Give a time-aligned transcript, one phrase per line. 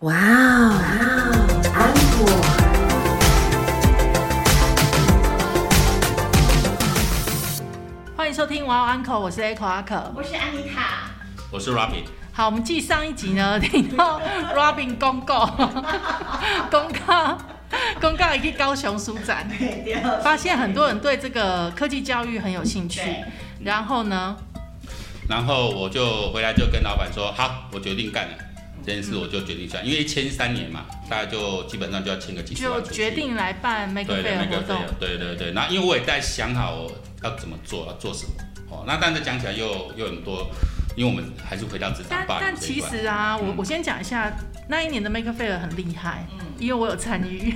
[0.00, 0.78] 哇哦，
[1.72, 2.28] 安果。
[8.14, 10.12] 欢迎收听《哇哦 uncle》，我是 Echo 阿可。
[10.14, 11.08] 我是安妮塔，
[11.50, 14.20] 我是 Robin，好，我们继上一集呢，听到
[14.54, 15.46] Robin 公告，
[16.70, 17.38] 公告，
[17.98, 19.48] 公告一个高雄书展，
[20.22, 23.00] 发现很多人对这个科技教育很有兴趣。
[23.60, 24.36] 然后呢，
[25.26, 28.34] 然后我就回来就跟老板说，好，我决定干了
[28.86, 34.80] 这件事，我就决定下，因为签三年嘛，大概就基本上就要签个几十万就决定来办 Make Fair 活动。
[35.00, 36.92] 对对对，然后因为我也在想好我
[37.24, 38.32] 要怎么做，要做什么，
[38.70, 40.48] 哦，那但是讲起来又又很多，
[40.96, 43.54] 因为我们还是回到职场霸但但其实啊，我嗯。
[43.58, 44.32] 我先讲一下
[44.68, 47.54] 那一年的 Make Fair 很厉害，嗯，因为我有参与，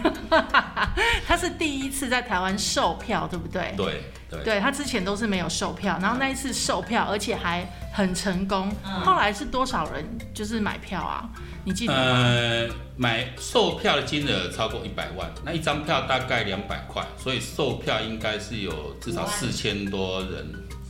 [1.26, 3.72] 他是第一次在台湾售票，对不对？
[3.76, 8.70] 对对对他之前都是没有售票，然后那一次售票，而且还很成功。
[8.84, 11.28] 嗯后来是多少人就是买票啊？
[11.64, 12.00] 你记得吗？
[12.00, 20.46] 呃，买售票的金额超过一百万，那一张票大概两百块，所以售票应该是有至少四千多人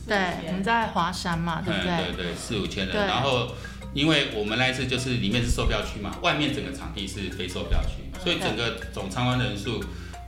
[0.07, 1.91] 对，我们在华山嘛，对不对？
[1.91, 2.95] 嗯，对对，四五千人。
[3.07, 3.47] 然后，
[3.93, 9.83] 因为我们那一次就是里面是售票区嘛，外面整个场地是非售票区，所以整个总参观人数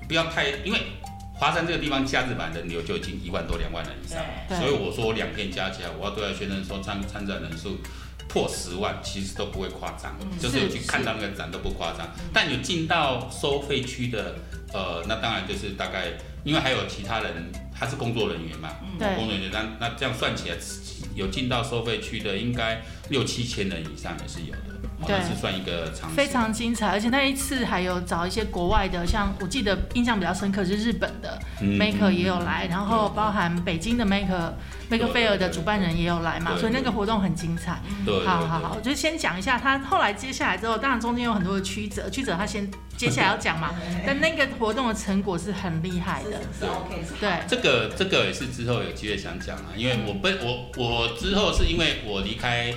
[0.08, 0.80] 不要太，因为
[1.44, 7.78] 华山这个地方假日版人流就已经一万多两万人以上，了所以我说两天加起来，我要对外宣称说参参展人数。
[8.30, 10.28] 破十万其实都不会夸张，嗯。
[10.40, 14.36] 就是有去看到那个展都不夸张，但有进到收费区的，
[14.74, 16.14] 呃，那当然就是大概，
[16.44, 20.58] 因为还有其他人他是工作人员嘛，对工作人员，那那这样算起来，
[21.14, 24.73] 有进到收费区的，应该六七千人以上也是有的，
[25.04, 26.16] 哦对那是算一个常识。
[26.16, 34.54] 非常精彩，而且那一次还有找一些国外的，像我记得印象比较深刻是日本的嗯 Maker 也有来，然后包含北京的 Maker
[34.90, 37.80] Maker Fair 的主办人也有来嘛，所以那个活动很精彩。
[38.06, 43.72] 对对好好好，我就先讲一下他后来接下来之后，当然中间有很多的曲折，曲折他先接下来要讲嘛，
[44.06, 52.74] 但那个活动的成果是很厉害的，是 OK 是好对这个这个也是之后有机会想讲啊，因为我被我我之后是因为我离开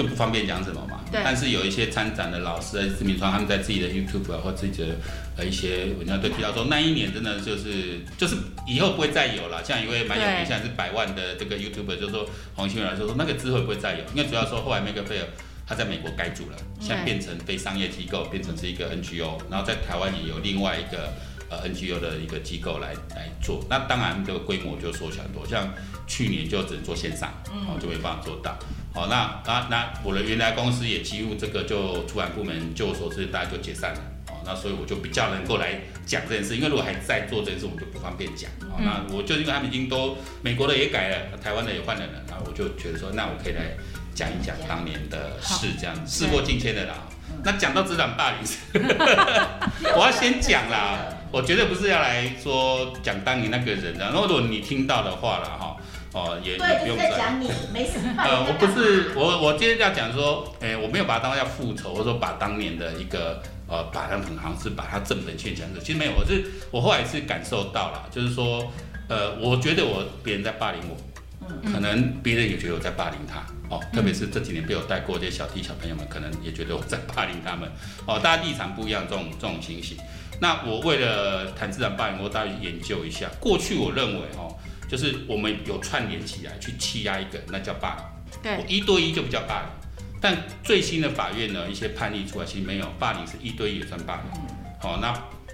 [0.00, 1.20] 就不方便讲什么嘛，对。
[1.22, 4.96] 但是有一些参展的老师、知名创，他们在自己的 YouTube 啊或自己的
[5.36, 8.34] 呃一些文章都提到说，那一年真的就是就是
[8.66, 9.62] 以后不会再有了。
[9.62, 10.46] 像一位蛮有名，对。
[10.46, 15.24] 现在是百万的这个 YouTuber，就说黄新元就说说那个之后不会再有，因为主要说后来 Fair
[15.66, 21.12] 他在美国改组了，现在变成非商业机构，变成是一个 NGO，然后在台湾也有另外一个
[21.50, 25.68] 呃 NGO 的一个机构来来做，那当然这个规模就缩小很多，像
[26.06, 28.56] 去年就只能做线上，哦就没办法做到。
[28.94, 34.00] 好，那那那我的原来公司也几乎这个就出版部门，就我所知大家就解散了。
[34.28, 38.50] 哦，那所以我就比较能够来讲这件事，因为如果还在做这件事，我们就不方便讲。
[38.62, 43.76] 哦，那我就因为他们已经都美国的也改了，台湾的也换人了，然后我就觉得说，那我可以来
[44.14, 46.94] 讲一讲当年的事，这样事过境迁的啦。
[47.44, 48.38] 那讲到职场霸凌，
[49.96, 50.98] 我要先讲啦，
[51.32, 54.10] 我绝对不是要来说讲当年那个人的。
[54.10, 55.76] 如果你听到的话了哈，
[56.12, 58.12] 哦也不用讲你，没什么。
[58.18, 68.66] 呃，我不是我，我今天要讲说，哎、我没有把它当要复仇，或者说把当年的一个呃，把它很好像是把它正本宣讲的，其实没有，我是我后来是感受到了，就是说，
[69.08, 70.96] 呃，我觉得我别人在霸凌我，
[71.48, 77.70] 嗯可能别人也觉得我在霸凌他，哦，特别是这几年被我带过这些小弟小朋友们，可能也觉得我在霸凌他们，
[78.06, 79.96] 哦，大家立场不一样，这种这种情形。
[80.40, 84.56] 那我为了谈自然霸凌，我大概研究一下，过去我认为哦，
[84.88, 88.42] 就是我们有串联起来去欺压一个人，那叫霸凌。
[88.42, 89.68] 对我一对一就不叫霸凌。
[90.22, 94.42] 但最新的法院呢，一些判例出来，其实没有霸凌是一对一也算霸凌。
[94.80, 95.12] 好、那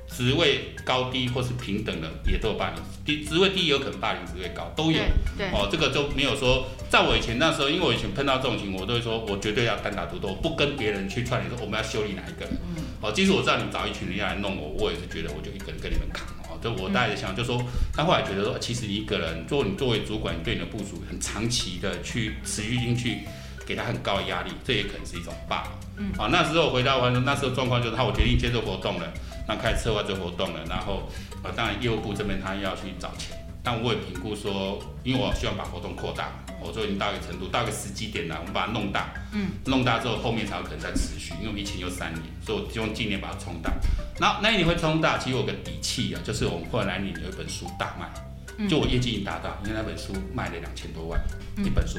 [0.08, 4.98] 职位高低或是平等的也都有霸凌，低职位低有可能霸凌职位高，都有。
[5.36, 12.56] 对对哦，这个就没有说，在我以前那时候，因为我以前碰到这种情况，我都会说，我绝对要单打独斗，我不跟别人去串联说我们要修理哪一个人。
[12.76, 16.26] 嗯哦，即使我知道你们找一群人要来弄我，我也是觉得我就一个人跟你们扛。
[16.48, 17.62] 哦，就我大概的想法就说，
[17.92, 23.18] 他后来觉得说，其实一个人，做你作为主管，你对你的部署很长期的去持续进去。
[23.66, 25.72] 给他很高的压力，这也可能是一种霸凌。
[25.96, 29.12] 嗯，好，那时候回到完，那时候状况就是，他我决定接受活动了，
[29.48, 31.08] 那开始策划这活动了，然后
[31.42, 43.72] 呃，当然业务部这边他要去找钱，但我也评估说，因为我希望把活动扩大，我说已经到一个程度，到一个时机点了，我们把它弄大，嗯，弄大之后后面才有可能再持续，因为疫情又三年，所以我希望今年把它冲大。
[44.18, 48.10] 那那一年会冲大，其实我有个底气啊，就是我们后来那年有一本书大卖，
[48.58, 51.20] 嗯就我业绩已经达到，因为那本书卖了两千多万，
[51.56, 51.98] 嗯一本书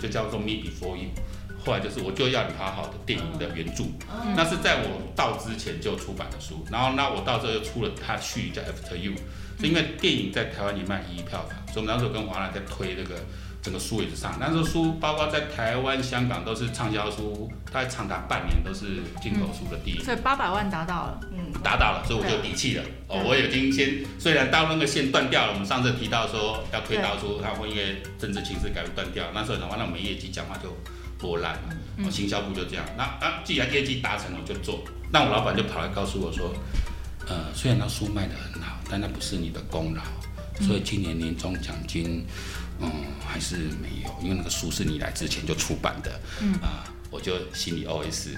[0.00, 1.04] 就叫做《Me Before You》。
[1.68, 3.84] 后来就是我就要你好好的电影的原著，
[4.24, 4.32] 嗯。
[4.34, 9.12] 那是在我到之前就出版的书，然后那我到这又出了他续叫 After You，
[9.60, 13.16] 是因为电影在台湾也卖一亿票房，所以我们那时候跟华纳在推这个
[13.60, 20.02] 整个书也是上，那时候书包括在台湾、香港都是畅销书，大概长达半年都是进口书的第一。
[20.02, 22.84] 所以八百万达到了，嗯，达到了，所以我就有底气了。
[23.08, 30.74] 哦，我已经先虽然到那个线断掉了，我们上次提到说要推导出，它会因为政治情势改变断掉，那时候的话，那我们业绩讲话就
[31.18, 31.74] 波烂嘛。
[31.96, 34.84] 嗯哦，行销部就这样，那啊，既然业绩达成了，我就做。
[35.10, 36.54] 那我老板就跑来告诉我说，
[37.26, 40.02] 呃，虽然那书卖得很好，但那不是你的功劳，
[40.64, 42.24] 所以今年年终奖金，
[42.80, 42.88] 嗯，
[43.26, 46.20] 还是没有，因为那个书是你来之前就出版的。
[46.40, 48.36] 嗯啊，我就心里 OS。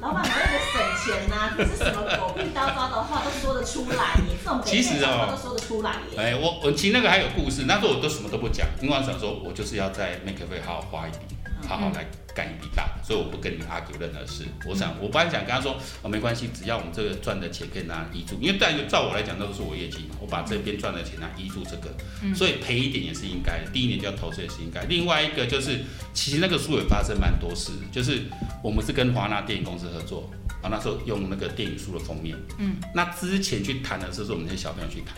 [0.00, 6.18] 老板，我那个省钱呐、 可是什么狗屁叨叨的话都说得出来，你这种其实哦话都说得出来耶。
[6.18, 11.35] 哎，我我其实那个还有故事，那时候我都什么都不讲，因为我想说，我就是要在 Make a 好好花一笔，
[11.66, 14.44] 好好来干一笔大的，所以我不跟你 argue 任何事。
[14.66, 23.70] 我想，我本来想跟他说，哦，没关系，只要我们这个赚的钱可以拿遗嘱，因为但照我来讲，那都是我业绩嘛，我把这边赚的钱拿遗嘱这个，所以赔一点也是应该的。
[23.72, 24.82] 第一年就要投资也是应该。
[24.84, 25.80] 另外一个就是，
[26.12, 28.22] 其实那个书也发生蛮多事，就是
[28.62, 30.30] 我们是跟华纳电影公司合作，
[30.62, 35.14] 啊，那时候用那个电影书的封面，嗯，那之前去谈的时候是我们那些小朋友去谈。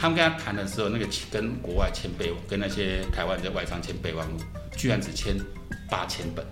[0.00, 4.36] 他们跟他谈的时候，那个跟国外签备，跟那些台湾的外商签备忘录，
[4.76, 5.36] 居然只签
[5.90, 6.44] 八千本，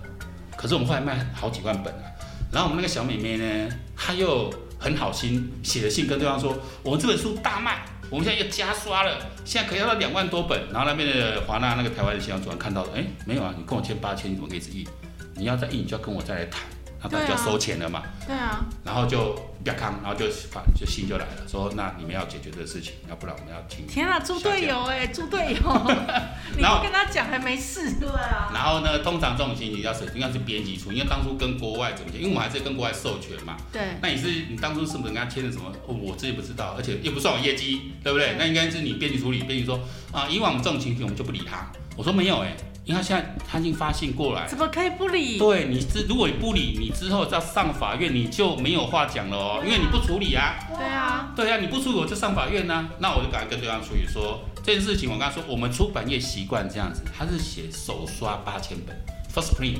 [0.55, 2.11] 可是我们后来卖好几万本啊。
[2.51, 10.59] 然后我们那个小妹妹呢，她又很好心写了信跟对方说，我们这本书大卖，我们现在又加刷了，现在可以要到两万多本。
[10.71, 14.87] 然后那边的华纳那个台湾的销售主任看到了，哎，没有啊，你跟我签八千，你怎么可以只印？
[15.35, 16.61] 你要再印，就要跟我再来谈，
[17.01, 18.03] 那当然就收钱了嘛。
[18.25, 19.33] 对啊，然后就
[19.63, 23.85] 不要康，然后就反就信就来了，说那你们要解决这个事情，要不然我们要请。
[23.87, 25.91] 天啊，猪队友哎，猪队友，
[26.55, 33.57] 你然后不跟他讲还没事，对啊，然后呢，通常这种情形要是应该是编辑处，因为当初跟国外怎么签，因为我们还是跟国外授权嘛。
[33.71, 35.71] 对，那你是你当初是不是跟他签的什么？
[35.85, 38.35] 哦，我自己不知道，而且又不算我业绩，对不对？
[38.37, 39.79] 那应该是你编辑处理，编辑说
[40.11, 41.67] 啊，以往我们这种情形我们就不理他。
[41.95, 42.55] 我说没有哎、
[42.87, 45.37] 因为他现在他已经发信过来，怎么可以不理？
[45.37, 50.55] 对你之如果你不理，你之后要上法院你就没有话讲了哦，因为你不处理啊。
[50.73, 55.11] 对啊，对啊，你不处理我就上法院呐、那我就赶快跟对方处理说这件事情。
[55.11, 58.95] 我跟他说，我们出版业习惯这样子，他是写手刷八千本
[59.35, 59.79] ，first print，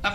[0.00, 0.12] 那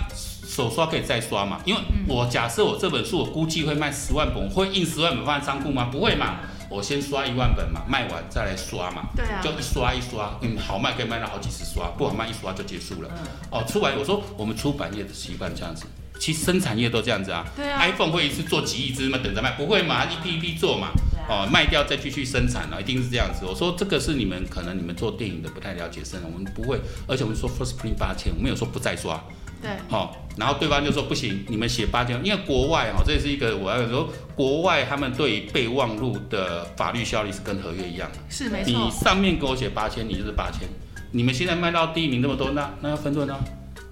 [0.48, 1.60] 手刷可以再刷嘛？
[1.66, 5.90] 因为我假设我这本书我估计会卖十万本，我会印十万本放在仓库吗？
[5.92, 6.40] 不会嘛，
[6.70, 9.10] 我先刷一万本嘛，卖完再来刷嘛。
[9.16, 13.10] 对啊就，一刷一刷，嗯，好卖可以卖到好几十刷，不好卖一刷就结束了。
[13.12, 15.86] 嗯，哦，出版我说我们出版业的习惯这样子，
[16.20, 17.46] 其实生产业都这样子啊。
[17.56, 20.90] 对啊，iPhone 会一次做几亿只吗，等着卖，不会嘛，一批一批做嘛。
[21.28, 23.46] 哦，卖掉再继续生产啊，一定是这样子。
[23.46, 29.24] 我说这个是你们可能你们做电影的不太了解深，我们不会，而且我们说 first print 八千，我们有说不再刷，
[29.62, 40.68] 对，好、然后对方就说不行，你们写八千，因为国外哈、哦，这也是一个我要说，国外他们对于备忘录的法律效力是跟合约一样的，你是没错，上面给我写八千，你就是八千，
[41.12, 43.38] 你们现在卖到第一名那么多，那那要分润啊。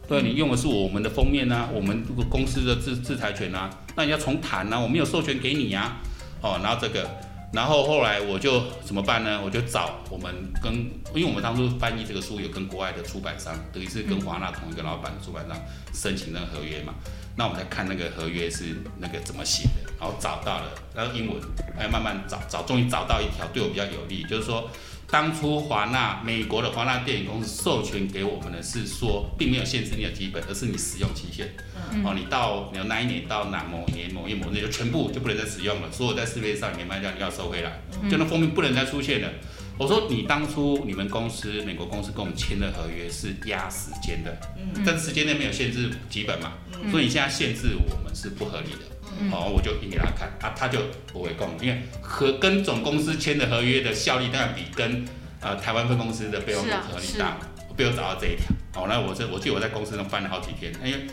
[0.08, 5.98] 对你用的是我们的封面啊，我们这个公司的制制裁权啊，那你要重谈啊，我没有授权给你啊，
[6.42, 7.06] 哦，然后这个，
[7.54, 9.42] 然后后来我就怎么办呢？
[9.44, 10.74] 我就找我们跟，
[11.14, 15.58] 因为我们当初翻译这个书有跟国外的出版商，等于是跟华纳同一个老板的出版商
[15.94, 16.94] 申请那个合约嘛，
[17.36, 21.42] 那我们再看那个合约是那个怎么写的，然后找到了，然后英文，
[21.78, 24.70] 还慢慢找找，终于找到一条对我比较有利，就是说。
[25.09, 31.50] 当初华纳美国的华纳电影公司授权给我们的是说，并没有限制你的基本，而是你使用期限。
[31.94, 39.30] 嗯哦，你到你那一年到哪某年某月某日就全部就不能再使用了，所有在市面上你卖掉你要收回来，就那封面不能再出现了。
[39.78, 48.96] 我说你当初你们公司美国公司跟我们签的合约是压时间的，嗯但是时间内没有限制基本嘛，嗯所以你现在限制我们是不合理的。
[49.19, 50.80] 嗯好、我就印给他看啊，他就
[51.12, 55.06] 不会供，因为和跟总公司签的合约的效力当然比跟
[55.42, 57.38] 呃台湾分公司的备忘录合力大。
[57.69, 61.06] 我被我找到这一条，好、那我这我记得我在公司上翻了好几天，因为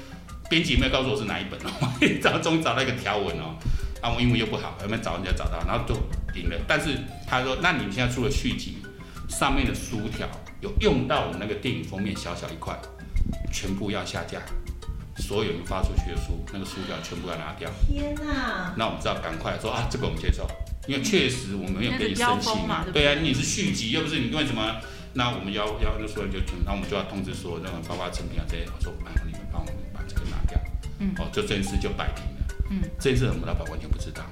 [0.48, 1.70] 编辑没有告诉我是哪一本哦，
[2.22, 3.56] 找终于找到一个条文哦，
[4.00, 5.94] 啊我英文又不好，有没有找人家找到，然后就
[6.38, 6.56] 赢了。
[6.66, 6.96] 但是
[7.26, 8.78] 他说，那你们现在出了续集，
[9.28, 10.26] 上面的书条
[10.60, 12.74] 有用到我们那个电影封面小小一块，
[13.52, 14.38] 全部要下架，
[15.16, 17.70] 所有你发出去的书，那个书条全部要拿掉。
[17.86, 20.48] 天哪，那我们知道赶快说啊，这个我们接受，
[20.86, 24.80] 因为确实我们没有给你申请嘛对啊，你是续集，又不是你为什么？
[25.16, 30.58] 那我们要要那所以就全，那我们就要通知说，那个包括成品啊这些，我说麻烦你们帮我们把这个拿掉。
[30.98, 32.54] 嗯哦，就这件事就摆平了。
[32.70, 34.24] 嗯，这件事我们老板完全不知道，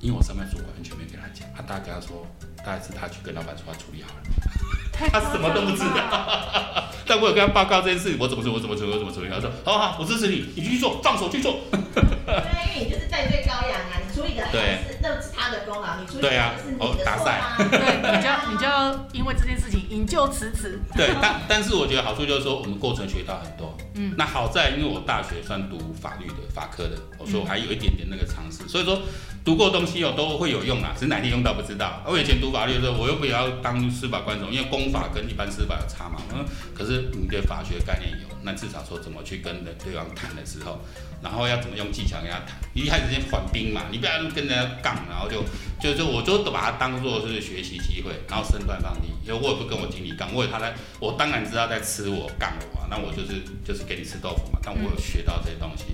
[0.00, 2.26] 因为我上面主管完全没跟他讲，他大家说，
[2.64, 6.90] 大概是他去跟老板说他处理好了，太他什么都不知道。
[7.06, 9.28] 但我有跟他报告这件事，我怎么处理，我怎么处理，我怎么处理。
[9.28, 11.58] 他说，好好，我支持你，你继续做，放手去做。
[11.72, 17.56] 对，因为你就是带队羔羊啊，你处理的是那是他的功劳，你出去对啊就是你哦的错打赛啊。
[17.58, 20.80] 对，你就要你就要因为这件事情引咎辞职。
[20.96, 23.76] 对，但但是我觉得好处就是说，我们过程学到很多。
[23.94, 29.02] 嗯，那好在，因为我大学算读法律的法科的，我说我还有一点点那个常识，所以说
[29.44, 32.02] 读过东西哦都会有用啦，只是哪天用到不知道。
[32.06, 36.20] 我以前读法律的时候，我又不要当司法官总，因为公法跟一般司法有差嘛。
[36.32, 36.44] 嗯，
[36.74, 40.80] 可是你对法学概念有，那至少说怎么去跟对方谈的时候，
[41.22, 42.58] 然后要怎么用技巧跟他谈。
[42.74, 45.42] 一开始先缓兵嘛，你不要跟人家杠，然后就
[45.80, 55.84] 就就我就把它当做是学习机会，然后身段放低，因为我也不跟我经理杠，我有他在，我当然知道在吃我杠我啊，那我就是就是给你吃豆腐嘛，但我有学到这些东西。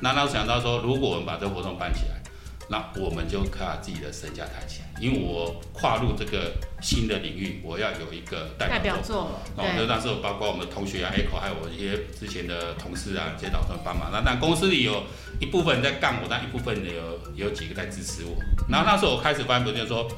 [0.00, 2.20] 那那我想到说，如果我们把这个活动办起来，
[2.68, 9.40] 那我们就可以把自己的身价抬起来，因为我跨入这个新的领域，我要有一个代代表表作。
[9.54, 14.10] 作，哦，就对，那时候包括我们的同学啊，Echo，还有我一些之前的同事啊，这些老师帮忙。
[14.10, 15.04] 那但公司里有
[15.40, 18.36] 一部分人在干我，但一部分人有有几个在支持我。
[18.68, 20.08] 然后那时候我开始翻，不就是说，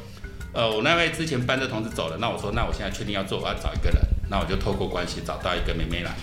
[0.52, 6.14] 呃，我那位之前班的同事走了，那我说，那我现在确定要做，我要找一个人，那我就透过关系找到一个妹妹来，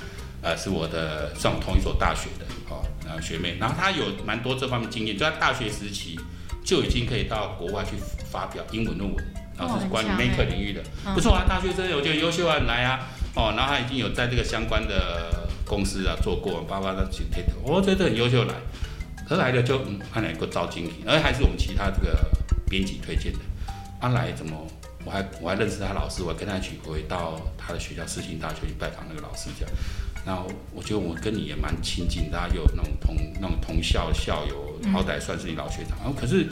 [0.41, 6.19] 呃，是我的上我同一所大学的哦，然后学妹，然后她有蛮多这方面经验，就在大学时期
[6.63, 7.91] 就已经可以到国外去
[8.31, 9.25] 发表英文论文，
[9.57, 18.53] 然后这是关于哦很强 maker 欸领域的，嗯不错啊，大学生我觉得优秀啊，你来啊，哦，然后她已经有在这个相关的公司啊做过，包括他去 t 我觉得很优秀来，
[19.27, 22.17] 可来了就嗯，他来个招经理，而还是我们其他这个
[22.69, 23.39] 编辑推荐的，
[23.99, 24.55] 他来怎么？
[25.03, 29.71] 我还我还认识他老师，我还跟他一起回到他的学校世新大学去拜访那个老师这样。
[30.25, 30.35] 那
[30.73, 35.95] 我觉得我跟你也蛮亲近，大家有那种同那种同校校友，好歹算是你老学长。
[35.99, 36.47] 然后可是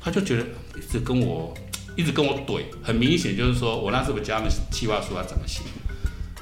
[0.00, 0.44] 他就觉得
[0.76, 1.52] 一直跟我
[1.96, 5.62] 一直跟我怼，很明显就是说我那时候教他们计划书要怎么写，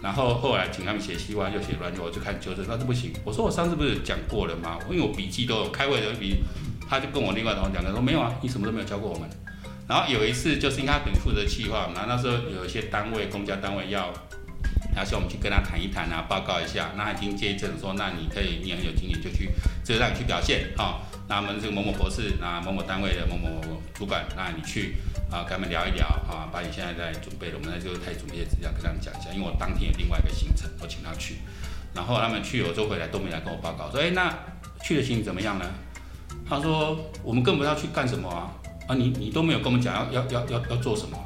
[0.05, 3.11] 然后后来请他们写计划又写乱，我就看纠正，那这不行。
[3.25, 4.79] 我说我上次不是讲过了吗？
[4.91, 6.45] 因为我笔记都有开会的笔，
[6.87, 9.27] 他就跟我另外同学讲，他说没有啊，你什么都没有教过我们。
[9.89, 14.13] 然后有一次就是因为他等于负责计划，然后那时候有一些单位公家单位要。
[14.97, 16.93] 他希望我们去跟他谈一谈啊，报告一下。
[16.97, 19.51] 那他已经接诊说，那你可以，你很有经验，就去，
[19.83, 23.61] 就让你去表现啊、那我们这个某某博士，那某某单位的某某
[23.93, 24.95] 主管，那你去
[25.31, 29.31] 啊，跟他们聊一聊啊，把你现在在准备的，我们那就开始准备的资料跟他们讲一下。
[29.33, 31.39] 因为我当天有另外一个行程，我请他去，
[31.95, 34.33] 然后他们去，我就回来都没来跟我报告，说，哎，那
[34.83, 35.65] 去的行程怎么样呢？
[36.49, 38.53] 他说，我们更不知道去干什么啊？
[38.87, 41.19] 啊，你你都没有跟我们讲要要要要要做什么、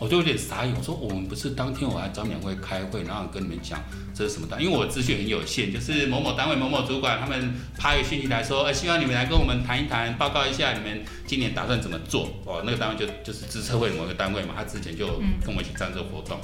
[0.00, 3.82] 我就有点傻眼，我说我们不是当天我还找两位开会，然后跟你们讲
[4.14, 12.28] 这是什么单，因为我资讯很有限，就是某某单位某某主管他们发一个讯息来说，呃，希望你们来跟我们谈一谈，报告一下你们今年打算怎么做。
[12.44, 15.06] 哦，那个单位就就是支策会某个单位嘛，他之前就
[15.44, 16.38] 跟我一起站这个活动。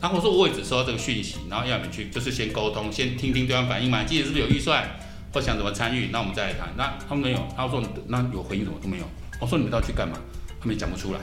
[0.00, 4.84] 然后我说我也只收到这个讯息，然后要你们去就是先沟通，先听听对方反应嘛，今年是不是有预算
[5.32, 6.68] 或想怎么参与，那我们再来谈。
[6.76, 9.04] 那他们没有，他说那有回应什么都没有。
[9.40, 10.18] 我说你们到底去干嘛？
[10.66, 11.20] 他们也讲不出来。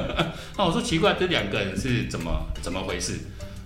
[0.56, 3.18] 那我说奇怪，这两个人是怎么怎么回事？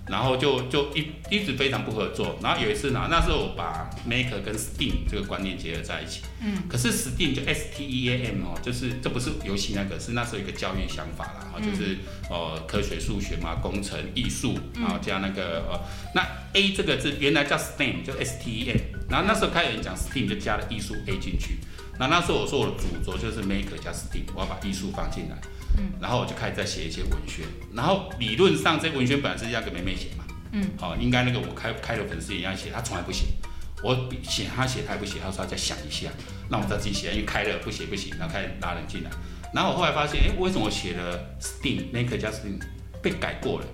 [0.09, 2.37] 然后就就一一直非常不合作。
[2.41, 6.23] 然后有一次呢，那时候我把 Maker 跟 Steam 这个观念结合在一起。
[6.41, 6.63] 嗯。
[6.67, 11.97] 可是 Steam 就 S T E A M 哦，就是这不是游戏那个，是那时候一个教育想法啦，哦，就是
[12.29, 15.79] 呃科学、数学嘛，工程、艺术，然后加那个呃，
[16.13, 16.21] 那
[16.51, 18.77] A 这个字原来叫 STEM，就 S T E M，
[19.09, 21.59] 然后那时候开始讲 Steam 就加了艺术 A 进去。
[21.99, 25.37] 那那时候我说我的主轴就是 Maker 加 Steam，我要把艺术放进来。
[25.79, 33.25] 嗯，然后我就开始在写一些文宣，然后理论上这文宣本来是要给妹妹写嘛，嗯，好、应该那个我开开的粉丝也要写，她从来不写，
[33.83, 36.09] 我比写他写他也不写，他说他再想一下，
[36.49, 39.11] 那我再自己写，因为开了不写不行，然后开始拉人进来，
[39.53, 42.59] 然后我后来发现，哎，为什么我写了 STEAM，maker 加 Steam
[43.03, 43.65] 被改过了，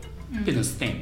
[0.44, 0.96] 变成 Steam，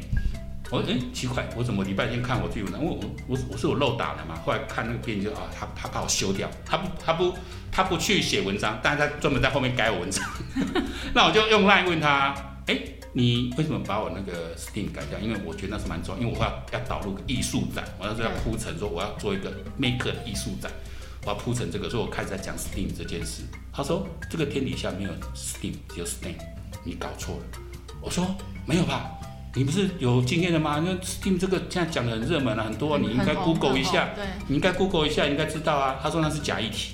[0.72, 7.34] 我说哎奇怪，我怎么礼拜天看我自己文章，我我我我是有漏打了嘛，后来看那个编辑就啊，他他把我修掉，他不他不
[7.70, 10.26] 他不去写文章，但是他专门在后面改我文章。
[11.14, 12.34] 那我就用 line 问他，
[12.68, 12.80] 哎、
[13.12, 15.20] 你为什么把我那个 Steam 改掉？
[15.20, 20.72] 因为我觉得那是蛮重要，因为我要要导入个艺术展，我那时候要铺陈说我要做一个 Maker 的艺术展，
[21.26, 23.44] 我要铺陈这个，所以我开始在讲 Steam 这件事。
[23.74, 26.36] 他说这个天底下没有 Steam，只有 Steam，
[26.86, 27.44] 你搞错了。
[28.02, 28.26] 我说
[28.66, 29.12] 没有吧？
[29.56, 30.82] 你不是有经验的吗？
[30.86, 35.98] 那 Steam 这个现在讲的很热门啊，很多，你应该 Google 一下。，对，你应该 Google 一下，你应该知道啊。
[36.02, 36.94] 他说那是假议题。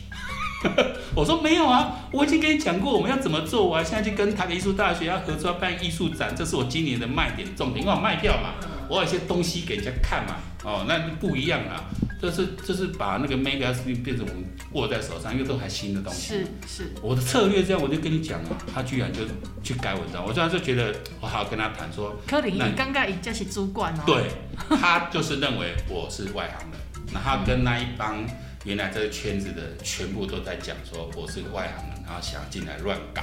[1.13, 8.55] 我说没有啊，我已经跟你讲过我们要怎么做，我现在去跟台北艺术大学要合作办艺术展，这是我今年的卖点重点，因为我卖票嘛，
[8.89, 10.37] 我有一些东西给人家看嘛，
[10.67, 11.85] 哦，那不一样啊，
[12.21, 14.43] 这是这是把那个 Mega s 变成我们
[14.73, 16.27] 握在手上，因为都还新的东西。
[16.27, 19.21] 是是，我的策略这样，我就跟你讲啊，他居然就
[19.63, 24.03] 去改文章，我这样就觉得我好好跟他谈说，可能伊那刚刚伊就是主管哦。
[24.05, 24.29] 对
[24.77, 26.81] 他就是认为我是外行人，
[27.13, 28.17] 然后他跟那一帮
[28.65, 33.21] 原来这个圈子的全部都在讲说我是个外行人，然后想进来乱搞，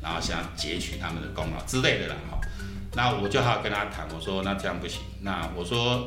[0.00, 2.38] 然后想截取他们的功劳之类的啦，哈。
[2.94, 6.06] 那我就好好跟他谈，我说那这样不行，那我说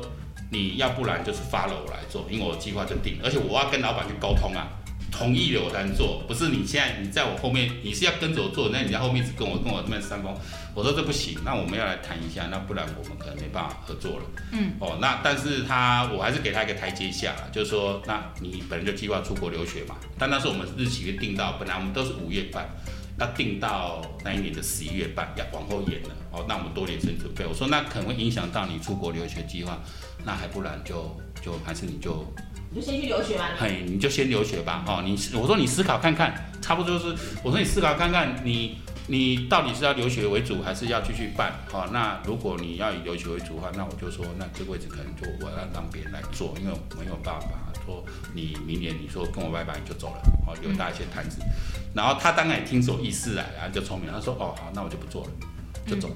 [0.50, 4.68] 你要不然就是 follow 我来做，因为我计划就定了，而且我要跟老板去沟通啊。
[5.10, 10.36] 同意了我才能做，不是你现在你在我后面，你是要跟着我做，那你在后面只跟我跟我这边三方，
[10.74, 14.22] 我说这不行，那我们要来谈一下，那不然我们可能没办法合作了。
[14.52, 22.68] 嗯，哦，那但是他我还是给他一个台阶下，就是说，那你本来就计划出国留学嘛，但那时候我们日期定到，本来我们都是五月半，
[23.18, 26.10] 要定到那一年的十一月半，要往后延了。
[26.30, 29.80] 哦，那我们多年时间准备，我说那可能会影响到你出国留学计划，
[30.24, 32.26] 那还不然就就还是你就。
[32.70, 33.48] 你就先去留学吧。
[33.58, 34.84] 嘿，你就先留学吧。
[34.86, 41.50] 哦，你我说你思考看看，差不多就是我说你思考看看，你你到底是要留学为主，还是要继续办？
[41.72, 47.48] 哦，那如果你要以留学为主的话，那我就说那这个位置可能就我要让别人来做，因为没有办法
[47.86, 51.40] 说你明年你说跟我拜拜你就走了，哦，留大一些摊子。
[51.94, 55.30] 然后他当然也听我意思来，然后就聪明，他说哦好，那我就不做了，
[55.86, 56.08] 就走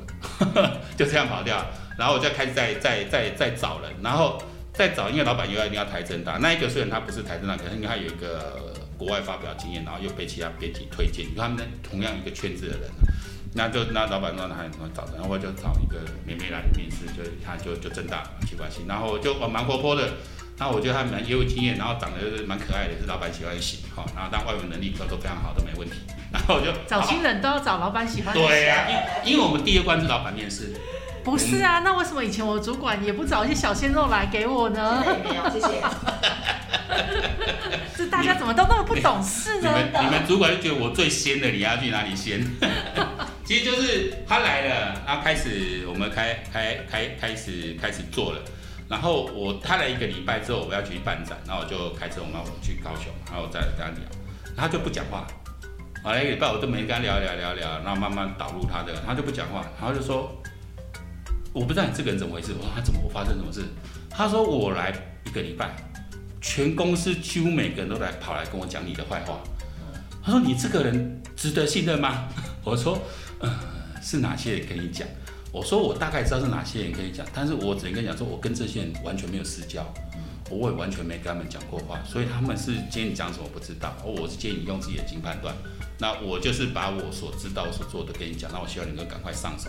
[0.54, 1.64] 了， 就这样跑掉。
[1.98, 4.40] 然后我就开始再再再再找人，然后。
[4.74, 12.90] 再找，因为老板又要一定要台政大，那一个虽然他不是台政大，可是因为他有一个国外发表经验，然后又被其他编辑推荐，他们同样一个圈子的人，
[13.54, 20.08] 那就那老板说他怎么找的，然后我就找一个妹妹来面试，就他就就正大没关系，然后就我蛮活泼的，
[20.56, 25.96] 然后我觉得他蛮业务经验，然后长得是蛮可爱的，是老板喜欢型，好，然后但外文能力都都非常好，都没问题，
[26.32, 28.32] 然后我就找新人都要找老板喜欢。
[28.32, 28.88] 对呀，
[29.22, 30.72] 因因为我们第二关是老板面试。
[31.24, 35.04] 不是啊，那为什么以前我主管也不找一些小鲜肉来给我呢？
[35.24, 35.82] 没有，谢谢。
[37.96, 39.70] 这大家怎么都那么不懂事呢？
[39.76, 42.44] 你们你们主管就觉得我最鲜的，你要去哪里鲜？
[43.44, 48.40] 其实就是他来了，然后开始我们开开开开始开始做了，
[48.88, 54.00] 然后我他来一个礼拜之后，我要去办展，然后我就开车我们要去高雄，然后再跟他聊，
[54.56, 55.26] 他就不讲话。
[56.02, 60.36] 好，一个礼拜我都没跟他聊聊聊聊，然后慢慢导入他的，他就不讲话，然后就说。
[61.52, 62.52] 我不知道你这个人怎么回事。
[62.58, 63.62] 我说他怎么我发生什么事？
[64.08, 64.92] 他说我来
[65.24, 65.74] 一个礼拜，
[66.40, 69.40] 全公司几乎每个人都来跑来跟我讲你的坏话。
[70.22, 72.28] 他说你这个人值得信任吗？
[72.64, 72.98] 我说，
[73.40, 73.50] 呃，
[74.02, 75.06] 是哪些人跟你讲？
[75.50, 79.84] 我说我大概知道是哪些人跟你讲，但是我只能跟你讲说，我跟这些人完全没有私交，
[80.48, 85.54] 我也完全没跟他们讲过话，所以他们是建议你讲什么不知道，我是建议你用自己的经判断。
[85.98, 89.68] 那我就是把我所知道、所做的跟你讲，那我希望你能够赶快上手。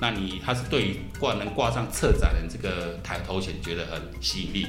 [0.00, 4.66] 那你他是对于挂能挂上策展人这个台头衔觉得很吸引力，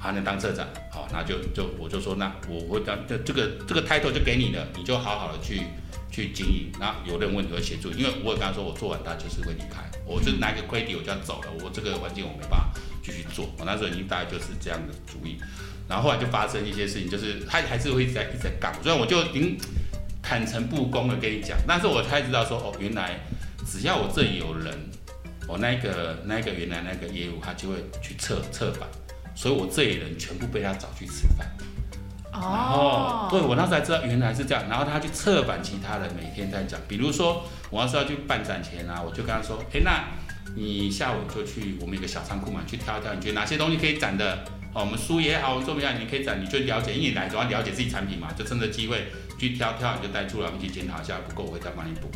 [0.00, 5.60] 还能当策展，好，那就就我就说那我会当这这个这个 title 就给你了，你就好好的去
[6.10, 12.70] 去经营，那有任问题会协助，因为我也跟他说我做完他就是会离开，我就拿个 credit 我就要走了，我这个环境我没办法
[13.04, 15.36] 继续做，我那时候已经大概就是这样的主意，
[15.86, 19.58] 然后后来就发生一些事情，就是他还是会一直在一直在杠，所以我就已经
[20.22, 23.20] 坦诚不公的跟你讲，但是我才知道说哦原来。
[23.72, 24.76] 只要我这里有人，
[25.48, 28.86] 我那个那个原来那个业务他就会去测测版，
[29.34, 31.48] 所以我这里人全部被他找去吃饭。
[32.34, 40.04] 哦，对，我那时候才知道原来是这样，然后他去策反其他人，每天在讲，比如说我要是要去办展前啊，我就跟他说，哎，那
[40.54, 44.44] 你下午就去我们一个小仓库嘛，去挑一挑，你觉得哪些东西可以展的？
[44.74, 49.06] 哦，我们书也好，我们做么样，你可以展，你就了解，因为你来总要了解自己产品嘛，就趁着机会
[49.38, 52.10] 去挑挑，你就带出来，我们去检讨一下，不够我会再帮你补。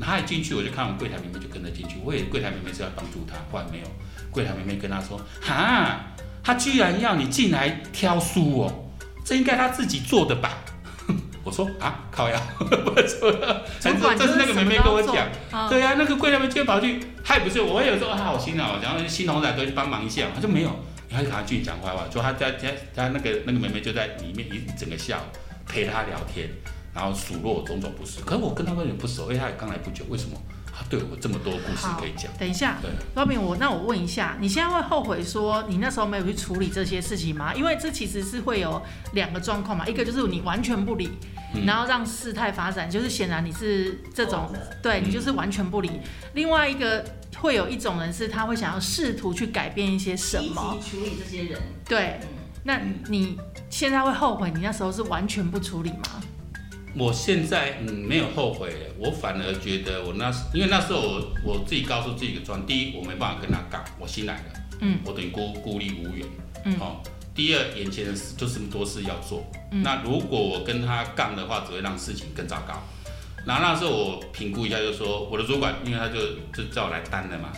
[0.00, 1.96] 他一进去，我就看我们柜台妹妹就跟着进去。
[2.04, 3.84] 我也柜台妹妹是要帮助他，后来没有。
[4.30, 6.00] 柜台妹妹跟他说：“哈，
[6.42, 8.90] 他居然要你进来挑书哦，
[9.24, 10.58] 这应该他自己做的吧？”
[11.42, 13.32] 我说：“啊，靠呀，不错。”
[13.80, 15.26] 这是那个妹妹跟我讲。
[15.68, 20.26] 对呀，那个柜台妹妹就跑去，还不是我有时候他好心啊，然后新同仔都去帮忙一下。
[20.34, 20.70] 他说没有，
[21.10, 25.22] 他就赶快去讲坏话，说他在在他那个那个妹妹就在里面一整个下午
[25.66, 26.48] 陪他聊天。
[26.94, 30.36] 然后数落种种不是，可是我跟他有点不熟，因为他也刚来不久，为什么
[30.72, 32.30] 他对我这么多故事可以讲？
[32.38, 32.78] 等一下
[33.14, 37.54] ，Robin，我那我问一下，你现在会后悔说你那时候没有去处理这些事情吗？
[37.54, 41.10] 因为这其实是会有两个状况嘛，一个就是你完全不理，
[41.64, 44.50] 然后让事态发展，就是显然你是这种，
[44.82, 45.90] 对你就是完全不理。
[46.34, 47.04] 另外一个
[47.38, 51.60] 会有一种人是他会想要试图去改变一些什么，处理这些人。
[51.84, 52.18] 对，
[52.64, 56.22] 那你现在会后悔你那时候是完全不处理吗？
[56.96, 66.26] 我现在嗯没有后悔，我反而觉得我那时因为那时候我我自己告诉自己个状，第一我没办法跟他杠，我新来的，嗯，我等于孤孤立无援，
[66.64, 67.02] 嗯，好，
[67.34, 72.74] 第二眼前的事就这么多事要做，嗯，那如果我跟他杠的话，只会让事情更糟糕。
[73.46, 76.20] 然后那时候我评估一下，就说我的主管，因为他就
[76.52, 77.52] 就叫我来担的嘛，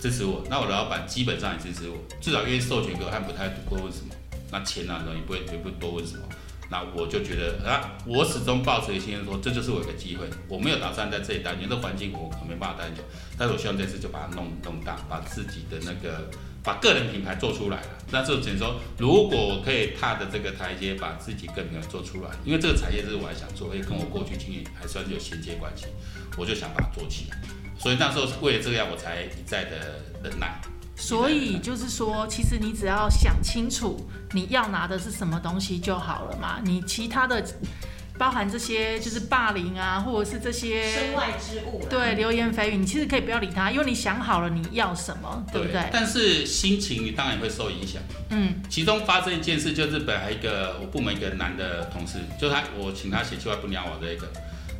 [0.00, 4.14] 支持我，那我的老板基本上也支持我，至少愿意授权给我，他不太多问什么，
[4.50, 6.22] 那钱啊也不会也不多问什么。
[6.70, 13.02] 那我就觉得啊，我始终抱持一个心说，这就是我一个机会，我没有打算在这里待久，这环境我可没办法待久，
[13.36, 16.30] 但是我希望这次就把它弄弄大，把自己的那个
[16.62, 17.88] 把个人品牌做出来了。
[18.12, 25.86] 那这只能说，如果我可以踏着这个台阶，把自己个人品牌做出来，因为这个产业是我还想做，也跟我过去经验还算是有衔接关系，
[26.38, 27.36] 我就想把它做起来。
[27.78, 30.60] 所以那时候为了这样，我才一再的忍耐。
[31.00, 36.60] 所以就是说，其实你只要想清楚你要拿的是什么东西就好了嘛。
[36.62, 37.42] 你其他的，
[38.18, 41.86] 包含这些就是霸凌啊，或者是这些身外之物啦。
[41.88, 45.82] 对流言蜚语，你其实可以不要理他，因为你想好了你要什么，对不对？
[45.90, 48.02] 但是心情你当然也会受影响。
[48.28, 54.28] 嗯，其中发生一件事，就是本来一个我部门一个男的同事，就他我请他写计划不鸟我这个，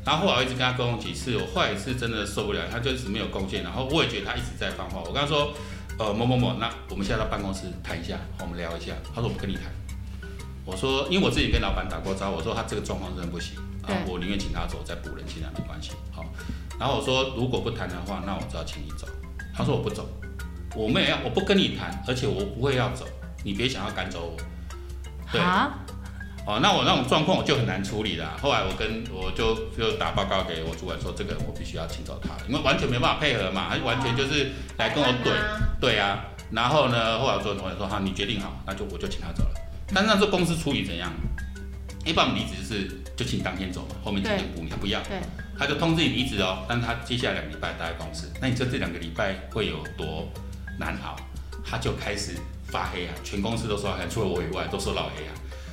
[0.05, 5.53] 然后后来我一直跟他沟通几次，我后来是真的受不了，他就一直没有贡献，然后我也觉得他一直在放话，我跟他说，
[6.01, 9.65] 呃某某某，那我们现在到办公室谈一下，我们聊一下，他说我不跟你谈，
[10.65, 16.25] 我说因为我自己跟老板打过招呼，我说他这个状况真的不行，啊，我宁愿请他走，再补人进来没关系，好，
[16.79, 19.07] 然后我说如果不谈的话，那我就要请你走，
[19.55, 20.09] 他说我不走，
[20.75, 23.05] 我们也要我不跟你谈，而且我不会要走，
[23.45, 24.37] 你别想要赶走我。
[25.31, 25.39] 对
[26.51, 28.37] 啊，哦，那我那种状况我就很难处理啦。
[28.43, 35.33] 后来我跟我就就打报告给我主管说，这个人我必须要请走他，因为完全没办法配合嘛，他完全就是来跟我怼，
[35.81, 36.25] 对啊。
[36.51, 39.51] 然后呢，后来我主管说，好，你决定好，那就我就请他走了。
[39.95, 41.13] 但是那时候公司处理怎样？
[42.05, 45.21] 一般我们离职是就请当天走嘛，后面几天补你，他不要，对，
[45.59, 50.27] 他就通知你离职哦，但是他接下来两个礼拜待在公司，那你说这两个礼拜会有多
[50.79, 51.15] 难熬？
[51.65, 52.33] 他就开始
[52.67, 55.33] 发黑啊，全公司都说黑，除了我以外都说老黑啊。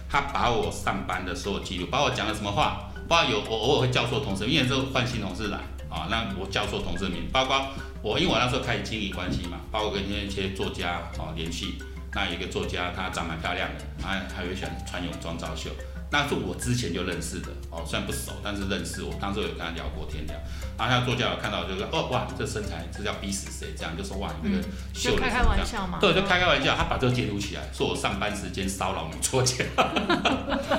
[0.09, 5.57] 他把我上班的所有记录，把我讲了什么话，包括有我偶尔会叫错同事，因为这换新同事来
[5.89, 7.67] 啊，那我叫错同事名，包括
[8.01, 11.75] 我因为我那时候开始经营关系嘛，包括跟一些作家哦联系，
[12.13, 15.69] 那有一个作家她长蛮漂亮的，她她会喜欢穿泳装照秀。
[16.09, 19.13] 那是我之前就认识的哦，虽然不熟，但是认识我。
[19.19, 20.33] 当时有跟他聊过天聊，
[20.77, 23.73] 然后他作家有看到就说，哦哇，你这身材这叫逼死谁？
[23.77, 25.21] 这样就说哇，你这个秀的。
[25.21, 25.99] 玩笑嘛。
[25.99, 29.65] 对，就开开玩笑，他把这个截图起来，说我上班时间骚扰女作家。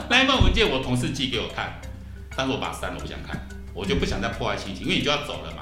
[0.09, 1.79] 那一份文件我同事寄给我看，
[2.35, 3.38] 但是我把它删了，我不想看，
[3.75, 5.58] 我就不想再破坏心情，因为你就要走了嘛。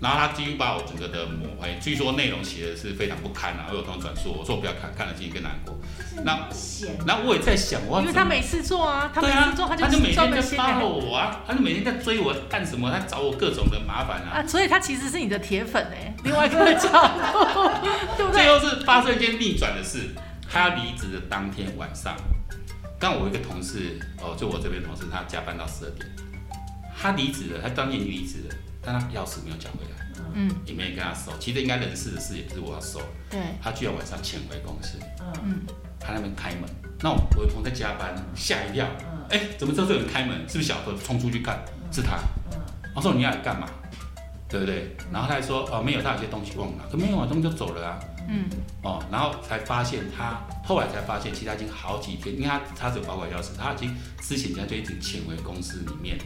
[0.00, 5.76] 然后他几乎把我整个的抹黑，据说内容写的是非常不堪啊，我有同事转述，我说我不要看，看了心情更难过。
[6.24, 12.90] 那闲，然后我也在想，我因为他每次做啊，他没对啊事做，，他就就每天在专门写给 follow 我啊，他就每天在追我干什么？
[12.90, 14.38] 他找我各种的麻烦啊。
[14.38, 17.68] 啊，所以他其实是你的铁粉哎， 另外一个角度，
[18.16, 18.58] 对不最对？
[18.58, 20.10] 后是发生一件逆转的事，
[20.48, 22.14] 他离职的当天晚上，
[23.00, 26.08] 刚我一个同事哦，就我这边同事，他加班到十二点，
[26.96, 28.54] 他离职了，他当天已经离职了，
[28.90, 31.30] 但他钥匙没有缴回来，嗯，也没人跟他收。
[31.38, 35.32] 其实应该人事的事也不是我要收，对，他居然晚上潜回公司，嗯。
[35.44, 35.60] 嗯，
[36.00, 36.62] 他那边开门，
[37.02, 39.26] 那我我的同事在加班，吓一跳，嗯。
[39.28, 40.38] 哎、怎么知道这有人开门？
[40.48, 41.62] 是不是小偷冲出去看？
[41.92, 42.16] 是他。
[42.52, 42.58] 嗯，
[42.96, 43.68] 我说你要来干嘛？
[44.48, 44.96] 对不对？
[45.12, 48.00] 然后他还说哦没有，他有些东西忘了，可没有啊，东西就走了啊。
[48.30, 48.48] 嗯，
[48.82, 56.16] 哦，然后才发现他后来才发现，其实他已经好几天，因为他他只有保管钥匙，他已经之前他就一直潜回公司里面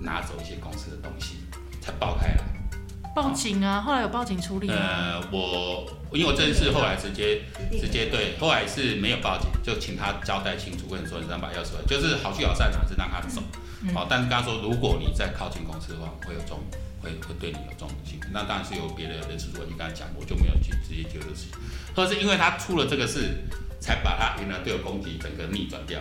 [0.00, 1.38] 拿走一些公司的东西，
[1.82, 2.38] 才爆开来。
[3.14, 4.74] 报警啊，后来有报警处理吗？
[4.74, 7.42] 呃，我因为我这件事后来直接
[7.78, 13.42] 直接对，后来是没有报警，就请他交代清楚，跟你说你三把钥匙回，就是好聚好散啊，是让他走。
[13.82, 16.60] 嗯好、但是跟他说，如果你再靠近公司的话，会有这种
[17.02, 21.58] 会会对你有这种情况，那当然是有别的人事主管去跟他讲，我就没有去直接接这个事情，
[21.94, 23.42] 或者是因为他出了这个事，
[23.80, 26.00] 才把他原来对我攻击整个逆转掉。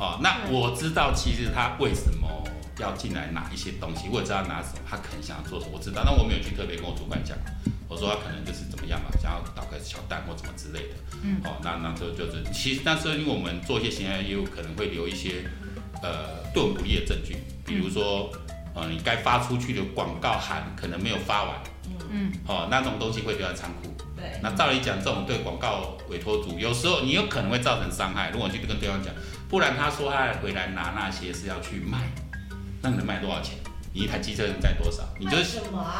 [0.00, 2.28] 哦，那我知道其实他为什么
[2.78, 7.36] 要进来拿一些东西，我也知道拿什么，他可能想要做什么，我知道，但我没有去特别跟我主管讲。
[7.88, 10.94] 我说他可能就是怎么样嘛，想要捣个小蛋或怎么之类的。
[11.22, 15.44] 嗯哦，那那就就是，其实那时候因为我们做一些行销业务，可能会留一些
[16.02, 18.30] 呃对我们不利的证据，比如说
[18.74, 21.54] 呃你该发出去的广告函可能没有发完，
[22.10, 23.94] 嗯，哦那种东西会留在仓库。
[24.16, 28.30] 对，那照理讲，这种对广告委托主，有时候你有可能会造成伤害。
[28.30, 29.14] 如果你去跟对方讲，
[29.48, 31.98] 不然他说他回来拿那些是要去卖，
[32.86, 33.58] 那你能卖多少钱？
[33.92, 35.02] 你一台机车能载多少？
[35.18, 35.58] 你就是？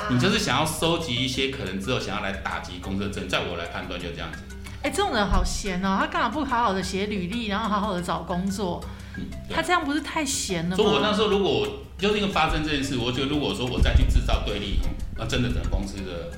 [0.09, 4.39] 你就是想要收集一些可能之后想要来打击公司的证，在我来判断就这样子。
[4.83, 8.81] 哎，这种人好闲哦，他干嘛不好好的写履历，然后好好的找工作？
[9.17, 9.63] 嗯，他。
[9.63, 11.17] 这样不是太闲了吗所以我那吗？
[11.17, 11.67] 时候如果我
[11.99, 14.79] 就是因为发生这件事，我觉得如果说我再去制造对立，
[15.17, 16.31] 那真的整个公司的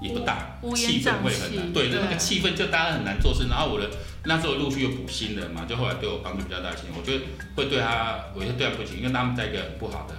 [0.00, 1.72] 也不大气氛会很难。
[1.72, 3.46] 对，对那个气氛就大家很难做事。
[3.48, 3.88] 然后我的
[4.24, 10.14] 那时候陆续又补新人嘛，就后来对我帮助比较大一些，我觉得会对他，我就对他不行，因为他们在一个很不好的、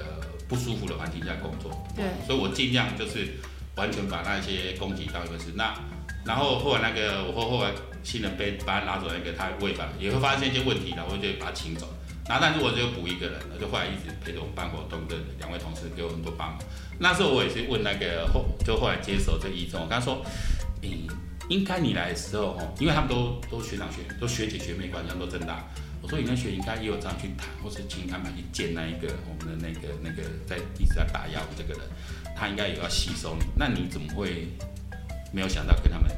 [0.47, 1.71] 不舒服的环境下工作。
[1.95, 3.27] 对，所以我尽量就是
[3.75, 5.53] 完全把那些攻击当一回事。
[5.55, 5.73] 那
[6.25, 7.71] 然后后来那个我后后来
[8.03, 11.87] 新人被把他拿走那个，他我也把也会发现一些问题的，我就把他请走。
[12.27, 16.59] 然后但是我就补一个人，我就后来一直陪着我办活动的两位同事给我很多帮忙。
[16.97, 20.25] 那时候我也是问那个后，就后来接手这一中，我跟他说，
[20.81, 21.07] 你
[21.49, 25.63] 应该你来的时候哦，因为他们都都学长学都学姐学妹关系，都真大。
[26.01, 31.87] 我说你跟学应该也有这样去谈，或是请他们去见那一个我们的那个那个在一直在打压我这个人，
[32.35, 33.45] 他应该也要吸收你。
[33.55, 34.47] 那你怎么会
[35.31, 36.09] 没有想到跟他们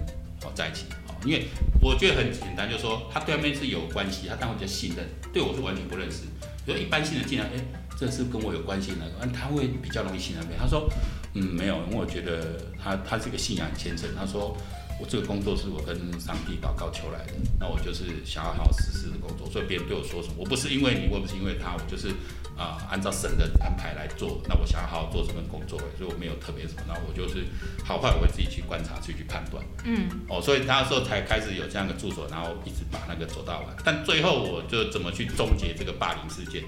[0.44, 0.86] 哦在一起？
[1.26, 1.48] 因为
[1.82, 6.24] 我觉得很简单，就是说他对外面是有关系，他当然比较信任，对我是完全不认识。
[6.66, 7.64] 如一般性的进来，哎，
[7.98, 10.46] 这是跟我有关系的，那他会比较容易信任。
[10.60, 10.90] 他说，
[11.34, 14.10] 嗯，没有，因为我觉得他他这个信仰很虔诚。
[14.16, 14.56] 他说。
[15.00, 22.10] 我这个工作是我跟上帝祷告求来的，那我就是想要好好实施的工作，所以别人对我说什么，我不是因为你，我不是因为他，我就是
[22.58, 24.42] 啊按照神的安排来做。
[24.50, 27.46] 那我想要好好做这份工作，所以我没有特别什么，那我就是
[27.86, 29.64] 好坏我会自己去观察，自己去判断。
[29.84, 33.76] 嗯，哦，所以那时候才开始有这样的助手，然后一直把那个走到完。
[33.86, 36.64] 但最后我就怎么去终结这个霸凌事件？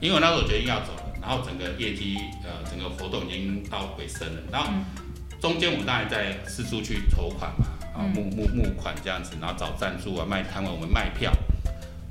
[0.00, 4.72] 因为我那时候决定要走了，然后整个业绩呃整个活动已经到尾声了，然后。
[5.40, 11.32] 中间我们当然在四处去筹款嘛，啊募募募款这样子，然后找赞助啊卖摊位，我们卖票。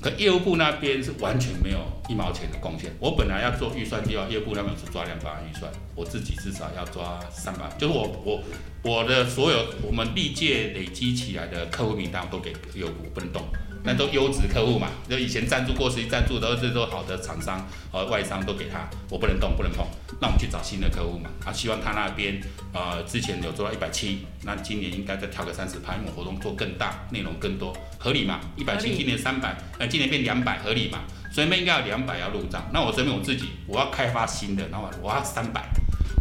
[0.02, 2.92] 可业务部那边是完全没有一毛钱的贡献。
[3.00, 8.44] 我本来要做预算计划，业务部那边只抓两百万预算，我自己至少要抓三百，就是我我
[8.82, 13.44] 我的所有我们历届累积起来的客户名单我都给业务部，不能动。
[13.86, 19.86] 那都优质客户嘛，就以前赞助过，实际赞助都是都好的厂商和外商都给他，我不能动，不能碰。
[20.22, 22.42] 那我们去找新的客户嘛，啊，希望他那边
[22.74, 28.40] 呃之前有做到一百七，那今年应该再调个三十趴，因为活动做更大，内容更多，合理嘛？
[28.56, 31.00] 一百七今年三百，呃，今年变两百，合理嘛？
[31.30, 32.64] 所以那应该有两百要入账。
[32.72, 35.62] 那我这边我自己我要开发新的，然后我要三百，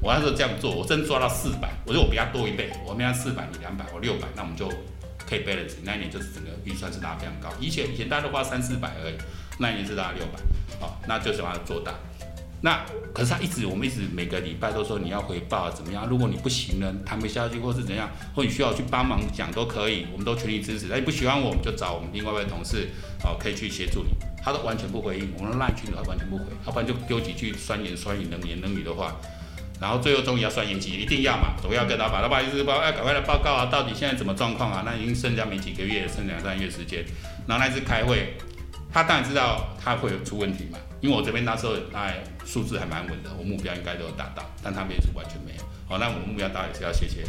[0.02, 4.68] 我要是这样做，我真抓到四百，我说我比他多一倍，我们要四百，你两百，我六百，那我们就。
[5.32, 7.48] 可以 balance，那一年就是整个预算是拉非常高。
[7.58, 9.14] 以前以前大家都花三四百而已，
[9.58, 10.38] 那一年是拉六百，
[10.78, 11.94] 好，那就是把它做大。
[12.60, 16.06] 那可是他一直，我们一直每个礼拜都说你要回报怎么样？
[16.06, 20.86] 如果你不行了，谈不下去或是怎样，或你需要去帮忙讲都可以，我们都全力支持。
[20.90, 22.90] 那你不喜欢我们就找我们另外一位同事，
[23.24, 24.10] 哦，可以去协助你。
[24.44, 29.16] 他都完全不回应，我们烂群他完全不回，要不然就丢几句酸言酸语、冷言冷语的话。
[29.82, 34.84] 然后最后终于要算业绩，一定要嘛，总要跟老板，老板意思报，要赶快来报告啊，到底现在怎么状况啊？
[34.86, 37.04] 那已经剩下没几个月，剩两三个月时间。
[37.48, 38.36] 然后那次开会，
[38.92, 45.64] 他当然知道他会有出问题嘛，因为我这边那时候哎数字还蛮稳的，我目标应该都有达到，但他们也是完全没有。
[45.88, 47.24] 好，那我们目标达也是要谢谢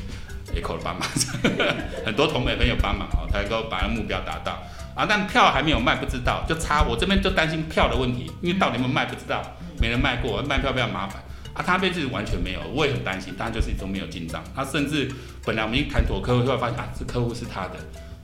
[0.53, 1.09] Echo 的帮忙，
[2.05, 4.61] 很多同美朋友帮忙哦，才能够把目标达到
[4.95, 5.07] 啊。
[5.09, 9.41] 但票还没有卖，不知道就差我这边就担心票的问题，因为到底有没有卖不知道，
[9.81, 11.19] 没人卖过，卖票比较麻烦。
[11.53, 14.43] 啊，他那边是完全没有，我也很担心，当然就是一种没有进账。
[14.55, 15.09] 他甚至
[15.45, 17.75] 本来我们一谈妥客户，后来发现啊，这客户是他的，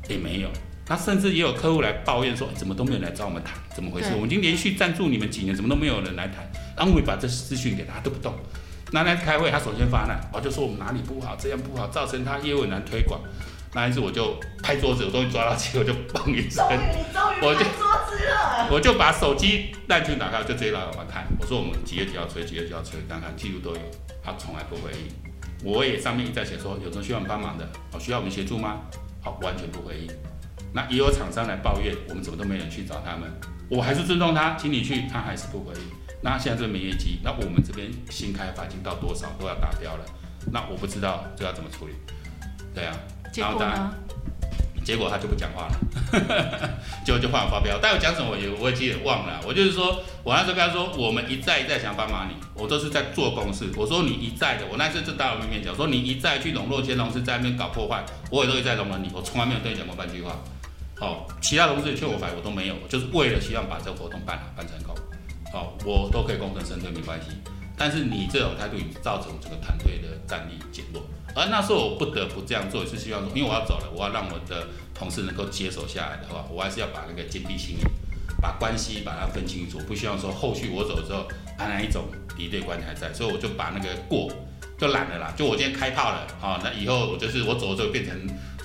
[0.08, 0.50] 也没有。
[0.86, 4.10] 他甚至也有客户来抱怨说，怎么都没有人来找我们谈，怎么回事？
[4.16, 6.38] 我们已经连续赞助你们几年，怎么都没有人来谈？
[6.76, 8.34] 然后我们把这资讯给他，都不动。
[8.92, 13.22] 那来开会，他首先发难，我就说我们哪里不好，这样不好，造成他业务难推广。
[13.76, 16.66] 那一次我就拍桌子，我终于抓到机会，就 嘣一声，
[17.40, 17.64] 我就
[18.72, 21.26] 我就把手机烂去打开，就直接让老板看。
[21.40, 23.82] 我说我们几月几号催，几月几号催，看看记录都有。
[24.24, 25.08] 他从来不回应。
[25.64, 28.82] 我也上面一再写说，有什么需要我们帮忙的，哦，需要我们协助吗？
[29.22, 30.08] 好，完全不回应。
[30.74, 33.30] 那也有厂商来抱怨，我们怎么都没人去找他们。
[33.70, 35.82] 我还是尊重他，请你去，他还是不回应。
[36.22, 40.06] 那现在这没业绩，那我们这边新开发已经到多少都要达标了，
[40.52, 41.94] 那我不知道这要怎么处理。
[42.74, 42.96] 对啊。
[43.36, 43.94] 然后呢？
[44.90, 47.78] 结果他就不讲话了， 结果就换我发飙。
[47.80, 49.40] 但我讲什么我也我也记得忘了。
[49.46, 53.70] 我就是说，我那时候跟他说，我们一再一再想帮忙你，我都是在做公事。
[53.78, 59.12] 我说你一再的，我那次就当我面面讲，说你一再去笼络乾隆是在那边搞破坏，我也都一再容忍你。
[59.14, 60.36] 我从来没有对你讲过半句话。
[60.98, 64.96] 好，其他同事劝我反我都没有，就是为了希望把这个活动办好办成功。
[65.54, 67.28] 好，我都可以功成身退没关系。
[67.78, 71.04] 但是你这种态度已经造成这个团队的战力减弱。
[71.40, 77.84] 而那时候我不得不这样做，是希望说，因为我要走了，我要让我的同事能够接手下来的话，我还是要把那个坚壁清野，
[78.42, 81.26] 把关系把它分清楚，不希望说后续我走之后，
[81.58, 84.30] 还哪一种敌对关系还在，所以我就把那个过
[84.78, 88.14] 就懒了啦，就我今天开炮了，好，那以后我就是我走了之后变成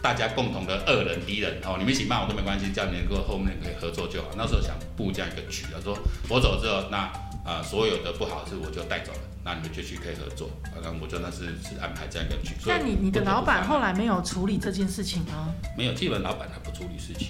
[0.02, 4.28] 大家共同的恶人敌人，哦，你们一起骂我都没关系，这样能够后面可以合作就好。
[4.36, 5.96] 那时候想布这样一个局，他说
[6.28, 7.10] 我走之后，那
[7.44, 9.33] 啊所有的不好事我就带走了。
[9.44, 10.50] 那你们就去可以合作，
[10.82, 12.54] 那我觉得那是是安排这样一个局。
[12.66, 15.52] 那你你的老板后来没有处理这件事情吗？
[15.76, 17.28] 没有，基本老板他不处理事情。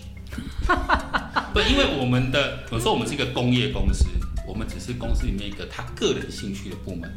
[1.52, 4.06] 不，因为我们的有时候我们是一个工业公司，
[4.46, 7.10] 我们只是公司里面一个他个人兴趣的部门。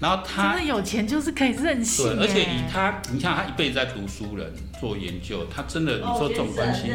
[0.00, 2.16] 然后他真的有钱就是可以任性。
[2.16, 6.90] 对，而且以他，你像他一辈子在读书人做研究，他真的你说这种关系。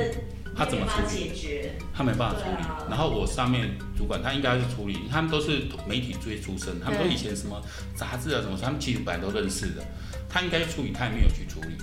[0.55, 1.31] 他怎么处理？
[1.93, 2.85] 他没办法处理啊。
[2.89, 7.61] 然后我上面主管他应该是处理，他们都是媒体最出身，他们都以前什么
[7.93, 9.83] 杂志啊什么，他们其实本来都认识的。
[10.29, 11.77] 他应该去处理，他也没有去处理，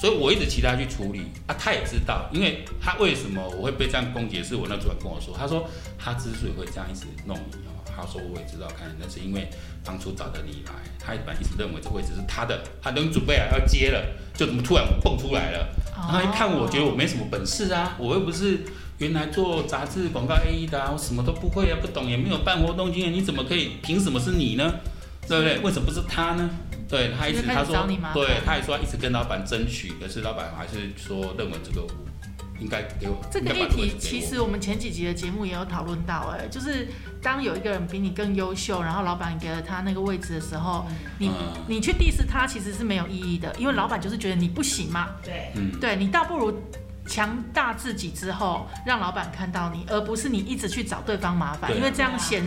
[0.00, 1.54] 所以我一直期待他去处理啊。
[1.58, 9.50] 他也知道，因为他为什么我会被这样攻击，是我那主管跟我说，他说他之所以会这样一直弄你哦，他说我也知道，看那是因为
[9.84, 14.02] 当初找的你来，他本来一直认为这位置是他的，他等准备了要接了，
[14.34, 15.68] 就怎么突然蹦出来了。
[16.06, 18.60] 然后一看，我觉得我没什么本事啊，我又不是
[18.98, 23.72] 原来做杂志广告 A E 的啊，我什么都不会啊，不懂也没有办活动经验，你怎么可以？
[23.82, 24.74] 凭什么是你呢？
[25.26, 25.58] 对不对？
[25.58, 26.48] 为什么不是他呢？
[26.88, 31.86] 对他一直他说对，他也说一直跟老板争取，可是老板还是说认为这个
[32.58, 36.88] 应该给我这个议题其实我们前几集的节目也有讨论到，哎，就是
[37.22, 40.86] 当有一个人比你更优秀，然后老板给了他那个位置的时候，
[41.18, 41.34] 你嗯。
[41.66, 45.72] 你去 diss 他其实是没有意义的，因为老板就是觉得你不行嘛，对，嗯。
[45.80, 46.62] 对你倒不如
[47.06, 52.42] 强大自己之后，让老板看到你，而不是你一直去找对方麻烦，因为这样显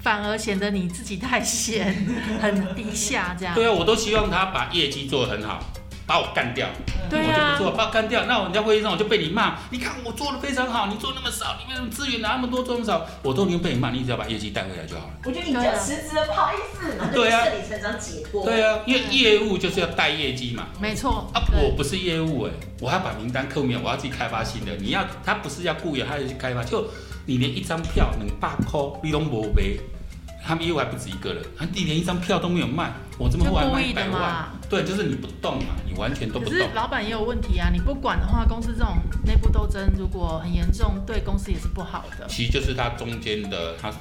[0.00, 1.94] 反而显得你自己太闲，
[2.40, 3.54] 很低下这样。
[3.54, 5.62] 对啊，我都希望他把业绩做得很好，
[6.10, 6.66] 把我干掉。
[7.08, 8.24] 对啊我就不，做，把我干掉。
[8.24, 13.06] 那我人家会议上我就被你骂，你看我做的非常好，你做那么少，你为什么资源拿那么多做那么少？
[13.22, 15.12] 我都宁愿被你骂，你只要把业绩带回来就好了。
[15.24, 18.44] 我觉得你就辞职了，不好意思，对啊顺理成章解脱。
[18.44, 20.66] 对啊，因为业务就是要带业绩嘛。
[20.80, 24.72] 没错啊，，我不是业务哎、我还把名单扣面，我要自己开发新的。
[24.80, 26.88] 你要他不是要雇员，他要去开发，就
[27.26, 29.62] 你连一张票能八块，你都没卖。
[30.42, 36.68] 他们业务还不止一个人，他弟连一张票都没有卖，我这么后来卖就故意的一百万嘛，对，就是你不动嘛，你完全都不动可是。
[36.74, 42.26] 老板也有问题啊，你不管的话，公司这种内部斗争如果很严重，对公司也是不好的。
[42.28, 43.92] 其实就是他中间的他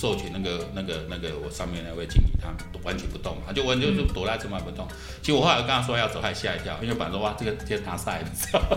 [0.00, 4.86] 授权那个那个那个我上面那位经理，他完全不动，他就完全就躲在这边不动。
[5.20, 8.68] 其实我后来跟他说要走，他也吓一跳，因为本来说哇这个这个大赛，你知道吗？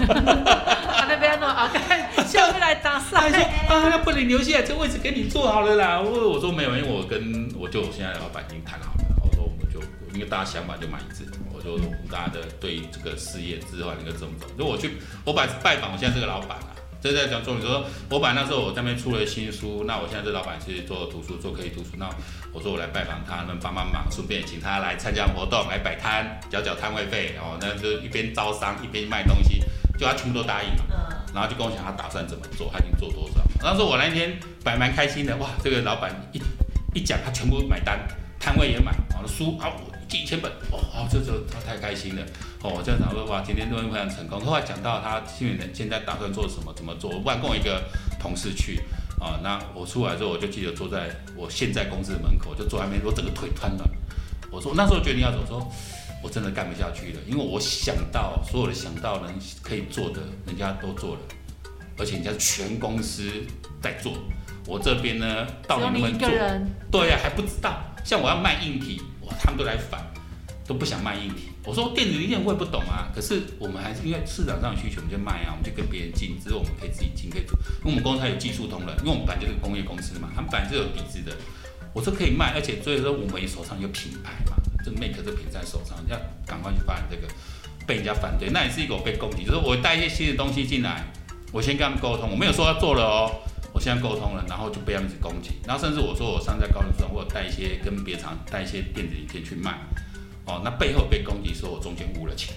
[0.90, 6.02] 啊，那边呢，啊，看下面来打他还说赛，啊那不能留下来，这位置给你坐好了啦。
[6.02, 9.80] 我我说没有，因为我跟我就我现在老板已经谈好了，我说我们就
[10.16, 11.78] 因为大家想法就蛮一致，我就
[12.10, 14.48] 大家的对这个事业之后应该这么走。
[14.58, 16.71] 如果我去我拜拜访我现在这个老板啊。
[17.02, 22.08] 这在讲重点说，我本来那时候我在那边出了新书，那我现在这老板是做图书，做可以图书，那
[22.54, 29.60] 我说我来拜访他，能帮帮忙，顺便请他来参加活动，来摆摊，缴缴摊位费，哦，那就一边招商一边卖东西，
[29.98, 30.84] 就他全部都答应嘛。
[30.92, 33.42] 嗯，然后就跟我讲他打算怎么做，他已经做多少。
[33.64, 36.42] 那时候我那天摆蛮开心的，哇，这个老板一
[36.94, 38.00] 一讲，他全部买单，
[38.40, 42.22] 摊位也买，好了书啊，我几千本，哦，好这这他太开心了，
[42.62, 44.42] 哦，我就想说哇，今天都会非常成功。
[44.42, 47.82] 后来讲到他现在现在打算做什么，怎么做，我不然跟我一个
[48.20, 48.82] 同事去。
[49.22, 53.90] 啊，那我出来之后，我就记得坐在我现在公司的门口，就坐在那边，我整个腿瘫软。
[54.52, 55.72] 我说那时候决定要走，说
[56.22, 61.22] 我真的干不下去了，因为我想到所有的想到能可以做的，人家都做了，
[61.98, 63.32] 而且人家全公司
[63.82, 64.14] 在做，
[64.66, 67.00] 我这边呢到你一底能不能做？
[67.00, 67.80] 对呀、还不知道。
[68.04, 69.00] 像我要卖硬体，
[69.44, 70.02] 他们都来反，
[70.68, 71.50] 都不想卖硬体。
[71.64, 77.58] 我说电子零件我也不懂啊，可是我们还是因为市场上有需求，我们就卖啊，我们就跟别人进，只是我们可以自己进，可以做。
[77.84, 81.36] 因为我们公司还有技术通了，因为我们本来就是工业公司嘛，他们本来就有底子的。
[81.94, 87.28] 我说可以卖，而且所以说我们手上有品牌嘛，这 Make 这品在手上，要赶快去发展这个。
[87.88, 91.04] 被人家反对，那也是一个我被攻击，就是我带一些新的东西进来，
[91.52, 93.42] 我先跟他们沟通，我没有说要做了哦，
[93.82, 99.72] 现在沟通了，然后就被他们一直攻击，然后甚至我说我上在高中上，我有带一些跟别厂带一些电子零件去卖，
[100.46, 102.54] 哦，那背后被攻击说我中间污了钱。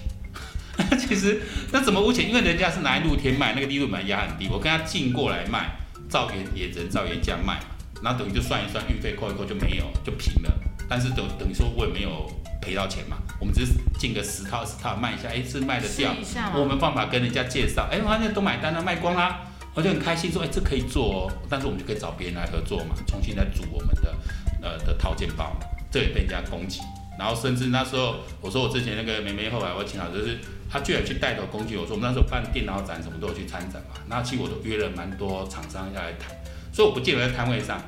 [0.99, 2.27] 其实那怎么污钱？
[2.27, 5.73] 因为人家是拿来露天卖，那个利润本来压很低，我跟他进过来卖，
[6.09, 7.65] 照原也只能照原价卖嘛，
[8.03, 10.53] 然后等于就算一算运费扣一扣就没有，就平了。
[10.89, 12.29] 但是等等于说我也没有
[12.61, 16.13] 赔到钱嘛，我们只是进个十套十套卖一下，哎，是卖得掉。
[16.53, 19.39] 我们办法跟人家介绍，哎，发现都买单了，卖光啦，
[19.75, 24.15] 我就很开心说，哎，这可以做哦，但是我们就可以找别人来合作嘛，重新来组我们的
[24.61, 25.55] 呃的套件包，
[25.91, 26.79] 这也被人家攻击，
[27.19, 36.31] 然后甚至那时候我说我之前那个梅梅后来我请好就是他居然去带头攻击我说我们那时候办电脑展什么都有去参展嘛，那其实我都约了蛮多厂商要来谈，
[36.71, 37.81] 所以我不见得在摊位上。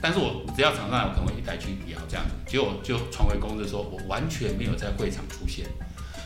[0.00, 5.64] 但是我只要厂商来，我可能会一带去聊这样子，结果就传回公司说，我完全没有在会场出现。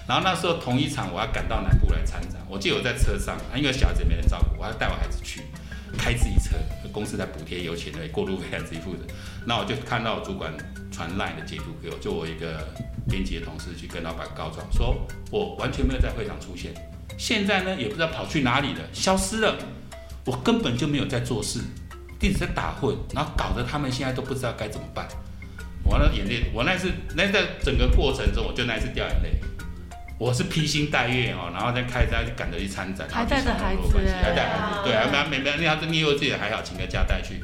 [0.08, 5.42] 然后那时候同一场我要赶到南部来参展，我记得我在车上，因为小孩子没人照顾，我要带我孩子去，
[5.98, 6.56] 开自己车，
[6.90, 9.00] 公司在补贴油钱的，过路费还自己付的。
[9.44, 10.50] 那我就看到主管
[10.90, 12.66] 传来的截图给我，就我一个
[13.06, 14.96] 编辑的同事去跟老板告状，说
[15.30, 16.72] 我完全没有在会场出现，
[17.18, 19.58] 现在呢也不知道跑去哪里了，消失了，
[20.24, 21.60] 我根本就没有在做事，
[22.22, 25.06] 一直在打混，然后搞得他们现在都不知道该怎么办。
[25.84, 29.38] 我那眼泪，我那次那在整个过程中，我就那一次掉眼泪。
[30.18, 37.42] 我是披星戴月哦，然后再开车去赶着去参展，还带着孩子哎还带孩子，对啊，没没没，那他你以为自己还好，请个假带去。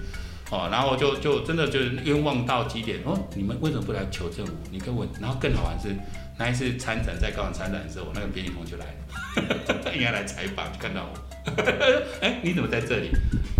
[0.50, 3.18] 哦，然后就就真的就是冤枉到极点哦！
[3.34, 4.52] 你们为什么不来求证我？
[4.70, 5.88] 你跟我，然后更好玩是
[6.38, 11.52] 那一次参展在高雄参展的时候，我那个编辑同学来了，他 应该来采访，就看到我，
[12.20, 13.10] 哎，你怎么在这里？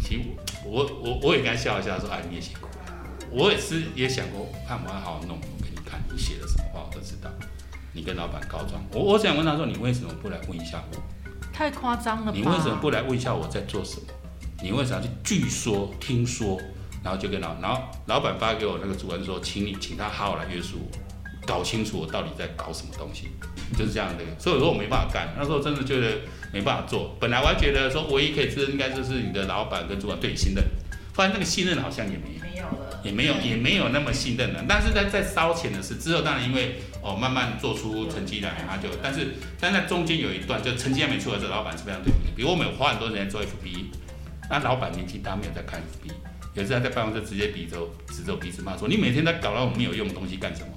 [0.05, 0.21] 其实
[0.65, 2.95] 我我我也跟他笑一笑，说哎你也辛苦了，
[3.31, 7.31] 我也是也想过，看我要好好弄，我给你看你写的什么话，我都知道。
[7.95, 11.03] 你跟老板告状，我我想问他说，你为什么不来问一下我？
[11.53, 12.33] 太夸张了吧？
[12.35, 14.07] 你为什么不来问一下我在做什么？
[14.63, 16.61] 你为啥去据说听说？
[17.05, 23.29] 然后就跟老，然后老板发给我那个主管说，请你请他好好来约束我，搞清楚我到底在搞什么东西，
[23.77, 24.25] 就是这样的。
[24.39, 26.17] 所以我说我没办法干，那时候真的觉得
[26.51, 27.15] 没办法做。
[27.21, 30.65] 本来我还觉得说唯一可以吃的应该就是你的老板跟主管对你信任，
[31.13, 34.65] 发现那个信任好像也没有，没有了，也没有也没有那么信任了。
[34.67, 42.33] 但是在在烧钱的事之后，当然因为哦慢慢做出成绩来，他就但是但在中间有一段就成绩还没出来，这老板是非常对不起。
[42.35, 43.85] 比如我们花很多时间做 FB，
[44.49, 46.11] 那老板年纪大没有在看 FB。
[46.55, 47.77] 有一次他在办公室直接比着
[48.09, 50.69] 指着鼻子骂说：“你每天在搞那种没有用的东西干什么？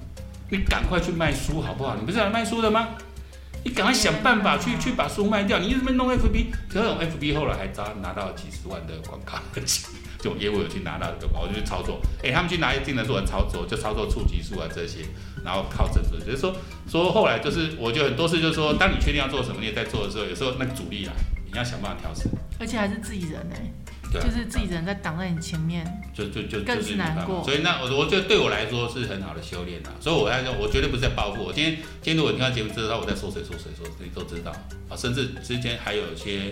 [0.50, 1.94] 你赶快去卖书好不好？
[1.94, 2.88] 你不是来卖书的吗？
[3.64, 5.58] 你赶快想办法去去把书卖掉。
[5.58, 12.00] 你一直在弄 FB，这种 FB 后来还招拿到几十万的广告，这种业务有去拿到这个，我就去操作。
[12.24, 15.04] 哎，他们去拿一定的做操作，就操作触及数啊这些，
[15.44, 16.24] 然后靠这个。
[16.24, 16.56] 就是说
[16.88, 21.12] 说后来就是，我觉得很多事就是说，当你确定要做什么，你也在做的时候，有时候那个阻力来，
[21.50, 22.28] 你要想办法调试。
[22.60, 23.70] 而且还是自己人哎。
[24.10, 25.84] 就是自己人在挡在你前面，
[26.14, 27.44] 就就就更是难过。
[27.44, 29.92] 所以那我我觉得对我来说是很好的修炼啊。
[30.00, 31.44] 所以我在说，我绝对不是在报复。
[31.44, 34.50] 我今天今天如果你看节目知道我在说谁说谁说谁都知道
[34.88, 36.50] 啊，甚至之前还有一些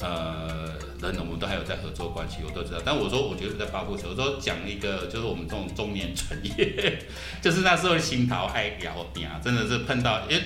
[0.00, 2.80] 呃人，我们都还有在合作关系，我都知道。
[2.84, 4.08] 但我说我绝对不在报复谁。
[4.08, 6.98] 我说讲一个就是我们这种中年创业，
[7.40, 10.42] 就是那时候心头爱摇顶啊，真的是碰到诶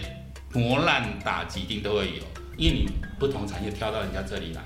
[0.52, 2.22] 磨难打击一定都会有，
[2.56, 2.88] 因为你
[3.18, 4.62] 不同产业跳到人家这里来。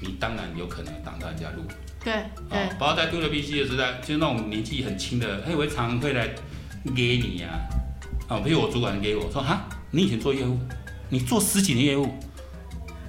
[0.00, 1.64] 你当然有可能挡到人家路，
[2.04, 2.14] 对，
[2.48, 6.28] 对，包括在 WBC 的时代，就是那种年纪很轻的，哎，我常会来
[6.94, 7.48] 给你呀，
[8.28, 10.56] 啊，比如我主管给我说，哈，你以前做业务，
[11.08, 12.08] 你做十几年业务，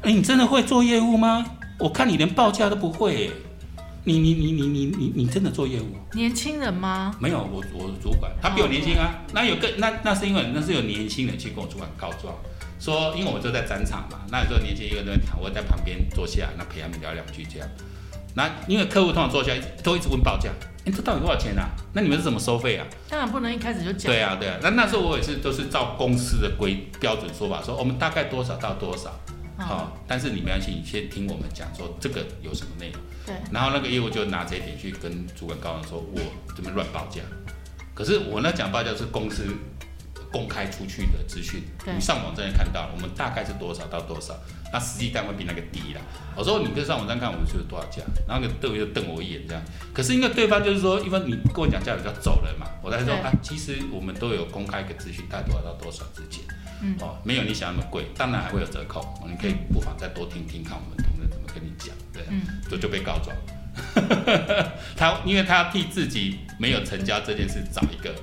[0.01, 1.45] 哎，你真的会做业务吗？
[1.77, 3.31] 我看你连报价都不会，
[4.05, 5.87] 你你你你你你你真的做业务？
[6.13, 7.13] 年轻人吗？
[7.19, 12.33] 没有，我我主管他比我年轻啊，那有个那那是因为那是有年轻人去跟我主管告状。
[12.79, 17.67] 说，因为我就在展场嘛，那有时候年轻一个人谈，我在旁边坐下，那陪他们聊两句这样。
[18.35, 19.51] 那因为客户通常坐下
[19.83, 20.49] 都一直问报价，
[20.85, 21.67] 哎，这到底多少钱啊？
[21.91, 22.87] 那你们是怎么收费啊？
[23.09, 24.09] 当然不能一开始就讲。
[24.09, 24.57] 对啊，对啊。
[24.63, 29.13] 那那时候我也是都是照公司的规标准说法，说我们大概多少到多少，
[29.59, 29.97] 好。
[30.07, 33.01] 但是你没关系，你先听我们讲，说这个有什么内容。
[33.25, 33.35] 对。
[33.51, 36.19] 然后那个业务就拿这一点去跟主管高人说，我
[36.55, 37.21] 这边乱报价。
[37.93, 39.45] 可是我那讲报价是公司。
[40.31, 44.37] 公开出去的资讯，你上网站看到，我们大概是多少到多少，
[44.71, 46.01] 那实际单位比那个低啦。
[46.35, 49.63] 我说你可以上网站看我们是多少价，然后那个对方就瞪我一眼这样。
[49.91, 52.67] 可是因为对方就是说，一般你跟我讲价，你就走了嘛。
[52.83, 56.45] 我在说啊，其实我们都有公开一个资讯，大概多少到多少之间，
[56.99, 59.05] 哦，没有你想那么贵，当然还会有折扣。
[59.27, 62.23] 你可以不妨再多听听看我们同仁怎么跟你讲，对，
[62.69, 63.35] 就就被告状。
[64.97, 68.13] 他因为他要替自己没有成交这件事找一个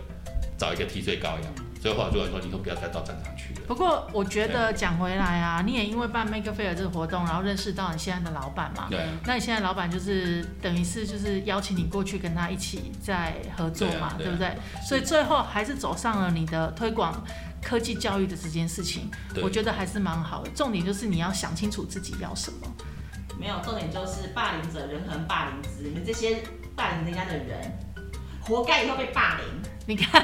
[0.58, 1.52] 找一个替罪羔羊。
[1.78, 3.60] 所以话就来说，你都不要再到战场去了。
[3.68, 8.88] 不过我觉得讲回来啊，你也因为办 Make Fair 这个活动，然后认识到你现在的老板嘛。
[8.90, 9.06] 对。
[9.24, 14.56] 那你现在老板就是等于是就是邀请你过去跟他一起在合作嘛，对不对？
[14.84, 17.24] 所以最后还是走上了你的推广
[17.66, 19.10] 科技教育的这件事情。
[19.42, 20.50] 我觉得还是蛮好的。
[20.54, 22.58] 重点就是你要想清楚自己要什么。
[23.38, 26.42] 没有，重点就是霸凌者人恒霸凌之，你们这些
[26.76, 27.78] 霸凌人家的人，
[28.40, 29.44] 活该以后被霸凌。
[29.88, 30.20] 你看，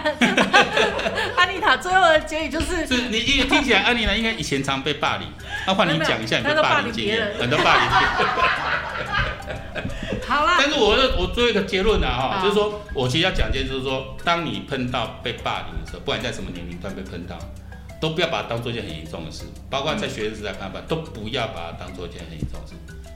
[1.37, 5.29] 安妮塔最后的结语就是： 是你一听起来，安妮塔应该以前常被霸凌。
[5.67, 7.83] 那换你讲一下你的 霸凌经验，很多霸凌。
[10.27, 10.57] 好啦。
[10.59, 17.39] 但是我我做一个结论啊，哈，就是说我其实要讲一件，就是说，当你碰到被霸凌的时候，不管在什么年龄段被碰到，
[18.01, 19.45] 都不要把它当做一件很严重的事。
[19.69, 22.75] 包括在学生时代看法，都不要把它当做一件很严重的事。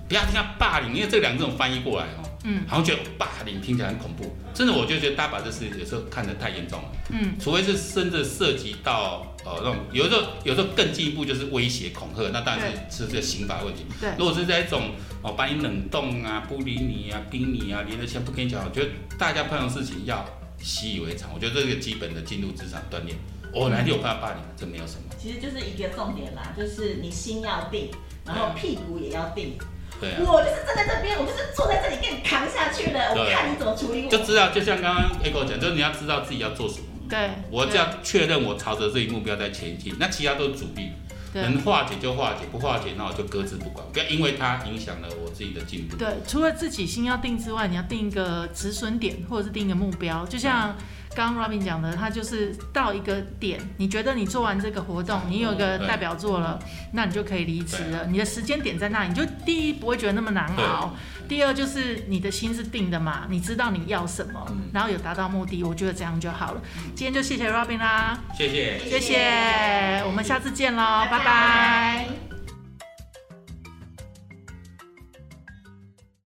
[0.09, 2.26] 不要听他霸凌，因为这两种翻译过来哦。
[2.49, 6.88] 嗯，好像觉得霸凌听起来很恐怖，真的，我就觉得大家把这事有时候看得太严重了。
[7.11, 13.84] 嗯，除非是甚至涉及到呃那种，有时候有时候更进一步就是威胁恐吓，那当然是是这个刑法问题。
[14.01, 14.92] 对，如果是在一种
[15.22, 20.24] 哦把你冷冻啊、不理你啊、冰你啊、连着钱不跟你讲，我觉得大家碰到事情要
[20.62, 21.34] 习以为常。
[21.34, 23.18] 我觉得这个基本的进入职场锻炼。
[23.53, 25.01] 我哪里有办法霸凌，这没有什么。
[25.18, 27.88] 其实就是一个重点啦，就是你心要定，
[28.24, 29.57] 然后屁股也要定。
[30.01, 33.14] 对，我就是站在这边，我就是坐在这里给你扛下去的。
[33.14, 34.11] 我看你怎么处理我。
[34.11, 36.84] 就知道，就像刚刚 Echo 讲，就是你要知道自己要做什么。
[37.09, 40.90] 对，我只要确认我朝着这一目标在前进，那其他都是阻力，
[41.32, 45.97] 能化解就化解，不化解那我就搁置不管，不要因为它影响了我自己的进步。
[45.97, 50.26] 对，除了自己心要定之外，你要定一个止损点，或者是定一个目标。
[50.26, 50.76] 就像
[51.16, 56.58] 刚刚 Robin 讲的，他就是到一个点，你觉得你做完这个活动，你有一个代表作了，
[56.92, 58.04] 那你就可以离职了。
[58.08, 60.94] 你的时间点在那里，你就第一不会觉得那么难熬，
[61.26, 64.68] 第二就是你的心是定的嘛，你知道你要什么，嗯。
[64.74, 66.60] 然后有达到目的，我觉得这样就好了。
[66.94, 68.78] 今天就谢谢 Robin 啦，谢谢。
[68.78, 72.36] 谢谢，我们下次见喽，拜拜